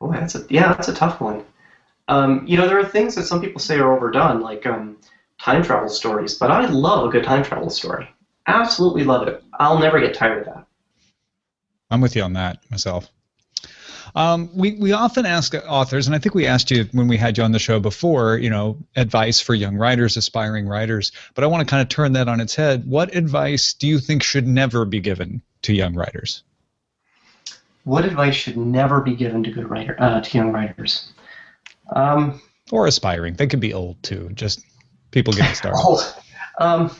Boy, 0.00 0.12
that's 0.12 0.34
a 0.34 0.44
yeah, 0.50 0.72
that's 0.72 0.88
a 0.88 0.94
tough 0.94 1.20
one. 1.20 1.44
Um, 2.08 2.44
you 2.46 2.56
know, 2.56 2.66
there 2.66 2.78
are 2.78 2.84
things 2.84 3.14
that 3.14 3.24
some 3.24 3.40
people 3.40 3.60
say 3.60 3.78
are 3.78 3.92
overdone, 3.92 4.40
like 4.40 4.66
um, 4.66 4.98
time 5.40 5.62
travel 5.62 5.88
stories. 5.88 6.34
But 6.34 6.50
I 6.50 6.66
love 6.66 7.06
a 7.06 7.10
good 7.10 7.24
time 7.24 7.42
travel 7.42 7.70
story. 7.70 8.08
Absolutely 8.46 9.04
love 9.04 9.26
it. 9.28 9.42
I'll 9.58 9.78
never 9.78 10.00
get 10.00 10.14
tired 10.14 10.46
of 10.46 10.54
that. 10.54 10.66
I'm 11.90 12.00
with 12.00 12.16
you 12.16 12.22
on 12.22 12.34
that 12.34 12.58
myself. 12.70 13.08
Um, 14.14 14.50
we 14.54 14.74
we 14.74 14.92
often 14.92 15.26
ask 15.26 15.54
authors, 15.68 16.06
and 16.06 16.14
I 16.14 16.18
think 16.18 16.34
we 16.34 16.46
asked 16.46 16.70
you 16.70 16.84
when 16.92 17.08
we 17.08 17.16
had 17.16 17.36
you 17.36 17.44
on 17.44 17.52
the 17.52 17.58
show 17.58 17.80
before, 17.80 18.38
you 18.38 18.48
know, 18.48 18.78
advice 18.94 19.40
for 19.40 19.54
young 19.54 19.76
writers, 19.76 20.16
aspiring 20.16 20.68
writers. 20.68 21.10
But 21.34 21.42
I 21.42 21.48
want 21.48 21.66
to 21.66 21.70
kind 21.70 21.82
of 21.82 21.88
turn 21.88 22.12
that 22.12 22.28
on 22.28 22.40
its 22.40 22.54
head. 22.54 22.86
What 22.86 23.14
advice 23.14 23.74
do 23.74 23.88
you 23.88 23.98
think 23.98 24.22
should 24.22 24.46
never 24.46 24.84
be 24.84 25.00
given 25.00 25.42
to 25.62 25.74
young 25.74 25.94
writers? 25.94 26.44
What 27.82 28.04
advice 28.04 28.34
should 28.34 28.56
never 28.56 29.00
be 29.00 29.14
given 29.14 29.42
to 29.44 29.50
good 29.50 29.68
writer 29.68 29.96
uh, 29.98 30.20
to 30.20 30.38
young 30.38 30.52
writers? 30.52 31.12
Um, 31.94 32.40
or 32.70 32.86
aspiring. 32.86 33.34
They 33.34 33.46
could 33.46 33.60
be 33.60 33.74
old 33.74 34.02
too. 34.02 34.30
Just 34.34 34.64
people 35.10 35.32
getting 35.32 35.54
started. 35.54 35.78
Old. 35.84 36.14
Um, 36.58 36.94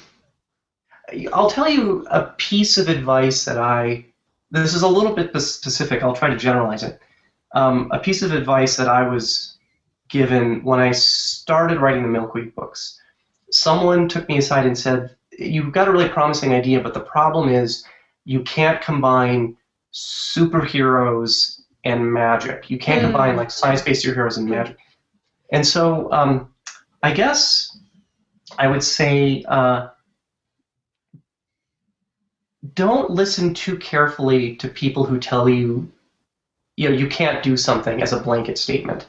I'll 1.33 1.51
tell 1.51 1.69
you 1.69 2.07
a 2.11 2.25
piece 2.39 2.79
of 2.79 2.89
advice 2.89 3.45
that 3.45 3.59
I. 3.59 4.07
This 4.55 4.73
is 4.73 4.83
a 4.83 4.89
little 4.89 5.13
bit 5.13 5.37
specific. 5.41 6.05
I'll 6.05 6.15
try 6.15 6.31
to 6.31 6.37
generalize 6.37 6.85
it. 6.85 7.01
Um, 7.57 7.91
a 7.93 7.99
piece 7.99 8.23
of 8.23 8.33
advice 8.33 8.77
that 8.77 8.89
I 8.89 9.03
was 9.09 9.59
given 10.09 10.63
when 10.63 10.79
I 10.79 10.93
started 10.93 11.81
writing 11.81 12.03
the 12.03 12.09
Milkweed 12.09 12.55
books. 12.55 13.01
Someone 13.51 14.09
took 14.09 14.29
me 14.29 14.39
aside 14.39 14.65
and 14.65 14.79
said, 14.79 15.17
"You've 15.37 15.73
got 15.73 15.89
a 15.89 15.91
really 15.91 16.09
promising 16.09 16.53
idea, 16.55 16.81
but 16.81 16.95
the 16.95 17.01
problem 17.01 17.49
is 17.49 17.85
you 18.25 18.45
can't 18.45 18.81
combine 18.81 19.57
superheroes 19.93 21.63
and 21.85 22.13
magic. 22.13 22.71
You 22.71 22.79
can't 22.79 23.01
mm. 23.01 23.07
combine 23.07 23.35
like 23.35 23.51
science-based 23.51 24.05
superheroes 24.05 24.39
and 24.39 24.49
magic." 24.49 24.77
And 25.51 25.67
so, 25.67 26.13
um, 26.13 26.55
I 27.03 27.13
guess 27.13 27.77
I 28.57 28.69
would 28.69 28.85
say. 28.85 29.43
Uh, 29.49 29.89
don't 32.73 33.11
listen 33.11 33.53
too 33.53 33.77
carefully 33.77 34.57
to 34.57 34.69
people 34.69 35.05
who 35.05 35.19
tell 35.19 35.49
you, 35.49 35.91
you 36.77 36.89
know, 36.89 36.97
you 36.97 37.07
can't 37.09 37.43
do 37.43 37.57
something 37.57 38.03
as 38.03 38.13
a 38.13 38.21
blanket 38.21 38.59
statement, 38.59 39.07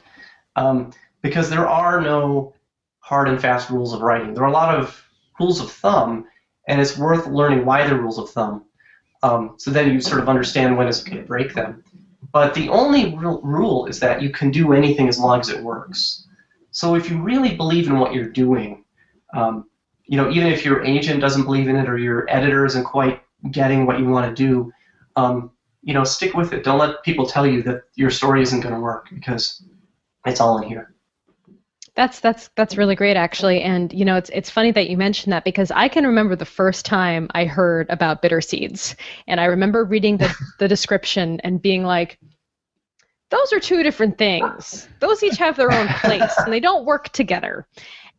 um, 0.56 0.92
because 1.22 1.48
there 1.48 1.66
are 1.66 2.00
no 2.00 2.52
hard 3.00 3.28
and 3.28 3.40
fast 3.40 3.70
rules 3.70 3.94
of 3.94 4.02
writing. 4.02 4.34
There 4.34 4.44
are 4.44 4.48
a 4.48 4.52
lot 4.52 4.74
of 4.74 5.02
rules 5.40 5.60
of 5.60 5.70
thumb, 5.70 6.26
and 6.68 6.80
it's 6.80 6.98
worth 6.98 7.26
learning 7.26 7.64
why 7.64 7.86
they're 7.86 7.98
rules 7.98 8.18
of 8.18 8.30
thumb. 8.30 8.64
Um, 9.22 9.54
so 9.56 9.70
then 9.70 9.92
you 9.92 10.00
sort 10.00 10.20
of 10.20 10.28
understand 10.28 10.76
when 10.76 10.86
it's 10.86 11.00
okay 11.00 11.16
to 11.16 11.22
break 11.22 11.54
them. 11.54 11.82
But 12.32 12.52
the 12.52 12.68
only 12.68 13.14
real 13.14 13.40
rule 13.40 13.86
is 13.86 14.00
that 14.00 14.20
you 14.20 14.30
can 14.30 14.50
do 14.50 14.72
anything 14.72 15.08
as 15.08 15.18
long 15.18 15.40
as 15.40 15.48
it 15.48 15.62
works. 15.62 16.26
So 16.70 16.94
if 16.94 17.08
you 17.08 17.22
really 17.22 17.56
believe 17.56 17.86
in 17.86 17.98
what 17.98 18.12
you're 18.12 18.28
doing, 18.28 18.84
um, 19.32 19.66
you 20.04 20.16
know, 20.16 20.30
even 20.30 20.48
if 20.48 20.64
your 20.64 20.84
agent 20.84 21.20
doesn't 21.20 21.44
believe 21.44 21.68
in 21.68 21.76
it 21.76 21.88
or 21.88 21.96
your 21.96 22.28
editor 22.28 22.66
isn't 22.66 22.84
quite 22.84 23.22
getting 23.50 23.86
what 23.86 23.98
you 23.98 24.06
want 24.06 24.34
to 24.34 24.34
do, 24.34 24.72
um, 25.16 25.50
you 25.82 25.94
know, 25.94 26.04
stick 26.04 26.34
with 26.34 26.52
it. 26.52 26.64
Don't 26.64 26.78
let 26.78 27.02
people 27.04 27.26
tell 27.26 27.46
you 27.46 27.62
that 27.62 27.82
your 27.94 28.10
story 28.10 28.42
isn't 28.42 28.60
going 28.60 28.74
to 28.74 28.80
work 28.80 29.08
because 29.12 29.62
it's 30.26 30.40
all 30.40 30.58
in 30.58 30.68
here. 30.68 30.92
That's 31.94 32.20
that's 32.20 32.50
that's 32.56 32.76
really 32.76 32.94
great 32.94 33.16
actually, 33.16 33.62
and 33.62 33.90
you 33.90 34.04
know 34.04 34.16
it's 34.16 34.28
it's 34.34 34.50
funny 34.50 34.70
that 34.72 34.90
you 34.90 34.98
mentioned 34.98 35.32
that 35.32 35.44
because 35.44 35.70
I 35.70 35.88
can 35.88 36.06
remember 36.06 36.36
the 36.36 36.44
first 36.44 36.84
time 36.84 37.28
I 37.32 37.46
heard 37.46 37.88
about 37.88 38.20
bitter 38.20 38.42
seeds, 38.42 38.94
and 39.26 39.40
I 39.40 39.46
remember 39.46 39.82
reading 39.82 40.18
the 40.18 40.34
the 40.58 40.68
description 40.68 41.40
and 41.40 41.62
being 41.62 41.84
like, 41.84 42.18
those 43.30 43.50
are 43.54 43.60
two 43.60 43.82
different 43.82 44.18
things. 44.18 44.86
Those 45.00 45.22
each 45.22 45.38
have 45.38 45.56
their 45.56 45.72
own 45.72 45.88
place, 45.88 46.34
and 46.36 46.52
they 46.52 46.60
don't 46.60 46.84
work 46.84 47.08
together 47.10 47.66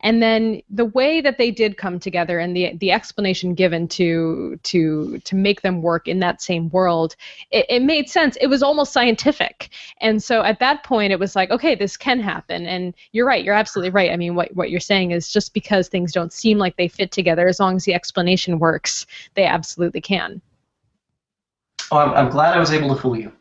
and 0.01 0.21
then 0.21 0.61
the 0.69 0.85
way 0.85 1.21
that 1.21 1.37
they 1.37 1.51
did 1.51 1.77
come 1.77 1.99
together 1.99 2.39
and 2.39 2.55
the 2.55 2.75
the 2.77 2.91
explanation 2.91 3.53
given 3.53 3.87
to 3.87 4.59
to 4.63 5.19
to 5.19 5.35
make 5.35 5.61
them 5.61 5.81
work 5.81 6.07
in 6.07 6.19
that 6.19 6.41
same 6.41 6.69
world 6.69 7.15
it, 7.51 7.65
it, 7.69 7.81
made 7.81 8.09
sense. 8.09 8.35
It 8.41 8.47
was 8.47 8.61
almost 8.61 8.93
scientific. 8.93 9.69
And 10.01 10.21
so 10.21 10.43
at 10.43 10.59
that 10.59 10.83
point 10.83 11.11
it 11.11 11.19
was 11.19 11.35
like 11.35 11.49
okay 11.51 11.75
this 11.75 11.97
can 11.97 12.19
happen. 12.19 12.65
And 12.65 12.93
you're 13.11 13.25
right. 13.25 13.43
You're 13.43 13.55
absolutely 13.55 13.91
right. 13.91 14.11
I 14.11 14.17
mean 14.17 14.35
what 14.35 14.53
what 14.55 14.69
you're 14.69 14.79
saying 14.79 15.11
is 15.11 15.31
just 15.31 15.53
because 15.53 15.87
things 15.87 16.11
don't 16.11 16.33
seem 16.33 16.57
like 16.57 16.77
they 16.77 16.87
fit 16.87 17.11
together 17.11 17.47
as 17.47 17.59
long 17.59 17.75
as 17.75 17.85
the 17.85 17.93
explanation 17.93 18.59
works 18.59 19.05
they 19.35 19.45
absolutely 19.45 20.01
can. 20.01 20.41
Oh 21.91 21.97
i'm, 21.97 22.13
I'm 22.13 22.29
glad 22.29 22.53
i 22.53 22.59
was 22.59 22.71
able 22.71 22.93
to 22.93 23.01
fool 23.01 23.17
you 23.17 23.31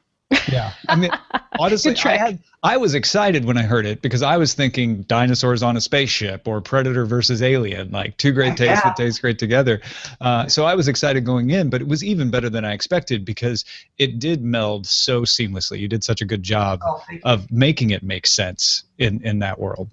yeah. 0.51 0.73
I 0.89 0.97
mean, 0.97 1.11
honestly, 1.59 1.97
I, 2.05 2.17
had, 2.17 2.39
I 2.63 2.77
was 2.77 2.95
excited 2.95 3.45
when 3.45 3.57
I 3.57 3.63
heard 3.63 3.87
it 3.87 4.03
because 4.03 4.23
I 4.23 4.37
was 4.37 4.55
thinking 4.55 5.03
dinosaurs 5.03 5.63
on 5.63 5.77
a 5.77 5.81
spaceship 5.81 6.49
or 6.49 6.61
Predator 6.61 7.05
versus 7.05 7.43
Alien, 7.43 7.91
like 7.91 8.17
two 8.17 8.33
great 8.33 8.57
tastes 8.57 8.83
yeah. 8.85 8.91
that 8.91 8.97
taste 8.97 9.21
great 9.21 9.39
together. 9.39 9.81
Uh, 10.21 10.49
so 10.49 10.65
I 10.65 10.75
was 10.75 10.89
excited 10.89 11.25
going 11.25 11.51
in, 11.51 11.71
but 11.71 11.81
it 11.81 11.89
was 11.89 12.03
even 12.03 12.31
better 12.31 12.51
than 12.51 12.65
I 12.65 12.73
expected 12.73 13.25
because 13.25 13.65
it 13.99 14.19
did 14.19 14.43
meld 14.43 14.87
so 14.87 15.23
seamlessly. 15.23 15.79
You 15.79 15.89
did 15.89 16.03
such 16.03 16.21
a 16.21 16.25
good 16.25 16.43
job 16.43 16.81
oh, 16.85 17.03
of 17.25 17.51
making 17.51 17.91
it 17.91 18.03
make 18.03 18.27
sense 18.27 18.85
in, 18.99 19.23
in 19.23 19.41
that 19.41 19.59
world. 19.59 19.89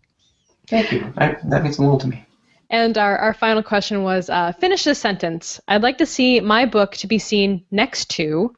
Thank 0.67 0.91
you. 0.91 1.13
I, 1.17 1.38
that 1.46 1.63
means 1.63 1.78
a 1.78 1.82
little 1.82 2.00
to 2.00 2.08
me. 2.08 2.26
And 2.69 2.98
our, 2.98 3.17
our 3.17 3.34
final 3.36 3.62
question 3.62 4.02
was 4.02 4.32
uh, 4.32 4.52
finish 4.54 4.84
this 4.84 4.98
sentence. 4.98 5.62
I'd 5.67 5.84
like 5.84 6.00
to 6.00 6.08
see 6.08 6.39
my 6.39 6.65
book 6.65 6.93
to 6.98 7.08
be 7.08 7.19
seen 7.19 7.65
next 7.69 8.10
to 8.12 8.56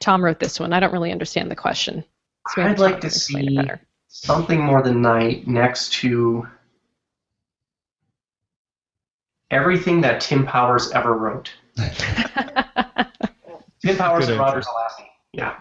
Tom 0.00 0.24
wrote 0.24 0.38
this 0.38 0.60
one. 0.60 0.72
I 0.72 0.80
don't 0.80 0.92
really 0.92 1.12
understand 1.12 1.50
the 1.50 1.56
question. 1.56 2.04
So 2.54 2.62
I'd 2.62 2.78
like 2.78 3.00
to 3.00 3.10
see 3.10 3.58
something 4.08 4.60
more 4.60 4.82
than 4.82 5.02
night 5.02 5.46
next 5.46 5.92
to 5.94 6.46
everything 9.50 10.00
that 10.02 10.20
Tim 10.20 10.46
Powers 10.46 10.90
ever 10.92 11.14
wrote. 11.14 11.52
Tim 11.76 11.90
Powers 13.96 14.26
Good 14.26 14.32
and 14.32 14.40
Roger 14.40 14.60
Zelazny. 14.60 15.08
Yeah. 15.32 15.56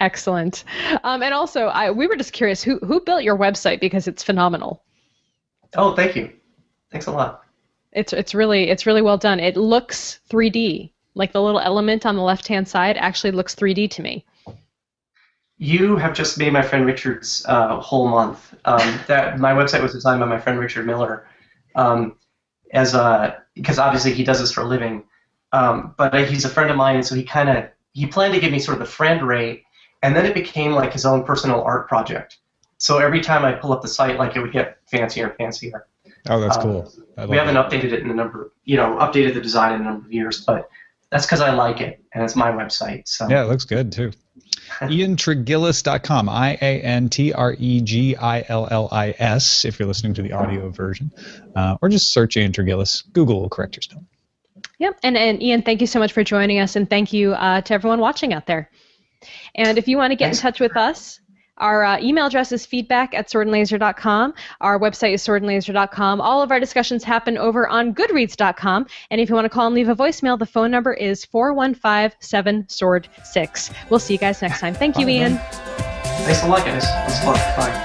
Excellent. 0.00 0.64
Um, 1.04 1.22
and 1.22 1.34
also, 1.34 1.66
I, 1.66 1.90
we 1.90 2.06
were 2.06 2.16
just 2.16 2.32
curious 2.32 2.62
who 2.62 2.78
who 2.78 3.00
built 3.00 3.22
your 3.22 3.36
website 3.36 3.80
because 3.80 4.06
it's 4.06 4.22
phenomenal. 4.22 4.84
Oh, 5.76 5.94
thank 5.94 6.16
you. 6.16 6.32
Thanks 6.90 7.06
a 7.06 7.12
lot. 7.12 7.42
It's 7.92 8.12
it's 8.12 8.34
really 8.34 8.70
it's 8.70 8.86
really 8.86 9.02
well 9.02 9.18
done. 9.18 9.40
It 9.40 9.56
looks 9.56 10.20
3D 10.30 10.92
like 11.18 11.32
the 11.32 11.42
little 11.42 11.60
element 11.60 12.06
on 12.06 12.16
the 12.16 12.22
left 12.22 12.48
hand 12.48 12.66
side 12.66 12.96
actually 12.96 13.32
looks 13.32 13.54
3D 13.54 13.90
to 13.90 14.02
me. 14.02 14.24
You 15.58 15.96
have 15.96 16.14
just 16.14 16.38
made 16.38 16.52
my 16.52 16.62
friend 16.62 16.86
Richard's 16.86 17.44
uh, 17.48 17.80
whole 17.80 18.08
month. 18.08 18.54
Um, 18.64 19.00
that 19.08 19.40
my 19.40 19.52
website 19.52 19.82
was 19.82 19.92
designed 19.92 20.20
by 20.20 20.26
my 20.26 20.38
friend 20.38 20.58
Richard 20.58 20.86
Miller, 20.86 21.26
um, 21.74 22.16
as 22.72 22.94
a 22.94 23.42
because 23.54 23.80
obviously 23.80 24.12
he 24.14 24.22
does 24.22 24.38
this 24.38 24.52
for 24.52 24.60
a 24.60 24.64
living. 24.64 25.04
Um, 25.52 25.94
but 25.98 26.28
he's 26.28 26.44
a 26.44 26.48
friend 26.48 26.70
of 26.70 26.76
mine, 26.76 26.94
and 26.94 27.04
so 27.04 27.16
he 27.16 27.24
kind 27.24 27.48
of 27.48 27.68
he 27.92 28.06
planned 28.06 28.34
to 28.34 28.40
give 28.40 28.52
me 28.52 28.60
sort 28.60 28.74
of 28.74 28.78
the 28.78 28.90
friend 28.90 29.26
rate, 29.26 29.64
and 30.02 30.14
then 30.14 30.24
it 30.24 30.34
became 30.34 30.72
like 30.72 30.92
his 30.92 31.04
own 31.04 31.24
personal 31.24 31.62
art 31.62 31.88
project. 31.88 32.38
So 32.76 32.98
every 32.98 33.20
time 33.20 33.44
I 33.44 33.52
pull 33.52 33.72
up 33.72 33.82
the 33.82 33.88
site, 33.88 34.16
like 34.16 34.36
it 34.36 34.40
would 34.40 34.52
get 34.52 34.78
fancier 34.86 35.26
and 35.26 35.36
fancier. 35.36 35.88
Oh, 36.28 36.40
that's 36.40 36.56
um, 36.58 36.62
cool. 36.62 36.92
we 37.28 37.36
haven't 37.36 37.54
that. 37.54 37.68
updated 37.68 37.92
it 37.92 38.02
in 38.02 38.10
a 38.10 38.14
number, 38.14 38.52
you 38.64 38.76
know, 38.76 38.96
updated 38.98 39.34
the 39.34 39.40
design 39.40 39.74
in 39.74 39.80
a 39.80 39.84
number 39.84 40.06
of 40.06 40.12
years, 40.12 40.44
but 40.44 40.68
that's 41.10 41.26
because 41.26 41.40
I 41.40 41.52
like 41.52 41.80
it, 41.80 42.02
and 42.12 42.22
it's 42.22 42.36
my 42.36 42.50
website. 42.50 43.08
So 43.08 43.28
yeah, 43.28 43.42
it 43.42 43.48
looks 43.48 43.64
good 43.64 43.92
too. 43.92 44.12
IanTregillis.com, 44.80 46.28
I 46.28 46.58
A 46.60 46.80
N 46.82 47.08
T 47.08 47.32
R 47.32 47.56
E 47.58 47.80
G 47.80 48.16
I 48.16 48.44
L 48.48 48.68
L 48.70 48.88
I 48.92 49.14
S, 49.18 49.64
if 49.64 49.78
you're 49.78 49.88
listening 49.88 50.14
to 50.14 50.22
the 50.22 50.32
audio 50.32 50.68
version, 50.70 51.10
uh, 51.56 51.76
or 51.80 51.88
just 51.88 52.10
search 52.10 52.36
Ian 52.36 52.52
Tregillis. 52.52 53.10
Google 53.12 53.40
will 53.40 53.48
correct 53.48 53.76
your 53.76 53.82
spelling. 53.82 54.06
Yep, 54.78 55.00
and, 55.02 55.16
and 55.16 55.42
Ian, 55.42 55.62
thank 55.62 55.80
you 55.80 55.86
so 55.86 55.98
much 55.98 56.12
for 56.12 56.22
joining 56.22 56.60
us, 56.60 56.76
and 56.76 56.88
thank 56.88 57.12
you 57.12 57.32
uh, 57.32 57.62
to 57.62 57.74
everyone 57.74 57.98
watching 58.00 58.32
out 58.32 58.46
there. 58.46 58.70
And 59.54 59.78
if 59.78 59.88
you 59.88 59.96
want 59.96 60.12
to 60.12 60.16
get 60.16 60.26
Thanks. 60.26 60.38
in 60.38 60.42
touch 60.42 60.60
with 60.60 60.76
us, 60.76 61.20
our 61.58 61.84
uh, 61.84 62.00
email 62.00 62.26
address 62.26 62.52
is 62.52 62.66
feedback 62.66 63.14
at 63.14 63.28
swordandlaser.com. 63.28 64.34
Our 64.60 64.78
website 64.78 65.14
is 65.14 65.26
swordandlaser.com. 65.26 66.20
All 66.20 66.42
of 66.42 66.50
our 66.50 66.60
discussions 66.60 67.04
happen 67.04 67.38
over 67.38 67.68
on 67.68 67.94
goodreads.com. 67.94 68.86
And 69.10 69.20
if 69.20 69.28
you 69.28 69.34
want 69.34 69.44
to 69.44 69.50
call 69.50 69.66
and 69.66 69.74
leave 69.74 69.88
a 69.88 69.96
voicemail, 69.96 70.38
the 70.38 70.46
phone 70.46 70.70
number 70.70 70.94
is 70.94 71.24
415 71.24 72.68
sword 72.68 73.08
6 73.24 73.70
We'll 73.90 74.00
see 74.00 74.14
you 74.14 74.18
guys 74.18 74.42
next 74.42 74.60
time. 74.60 74.74
Thank 74.74 74.98
you, 74.98 75.08
Ian. 75.08 75.36
Thanks 75.36 76.42
a 76.42 76.48
lot, 76.48 76.64
guys. 76.64 76.84
It 76.84 77.04
was 77.04 77.18
fun. 77.20 77.34
Bye. 77.56 77.84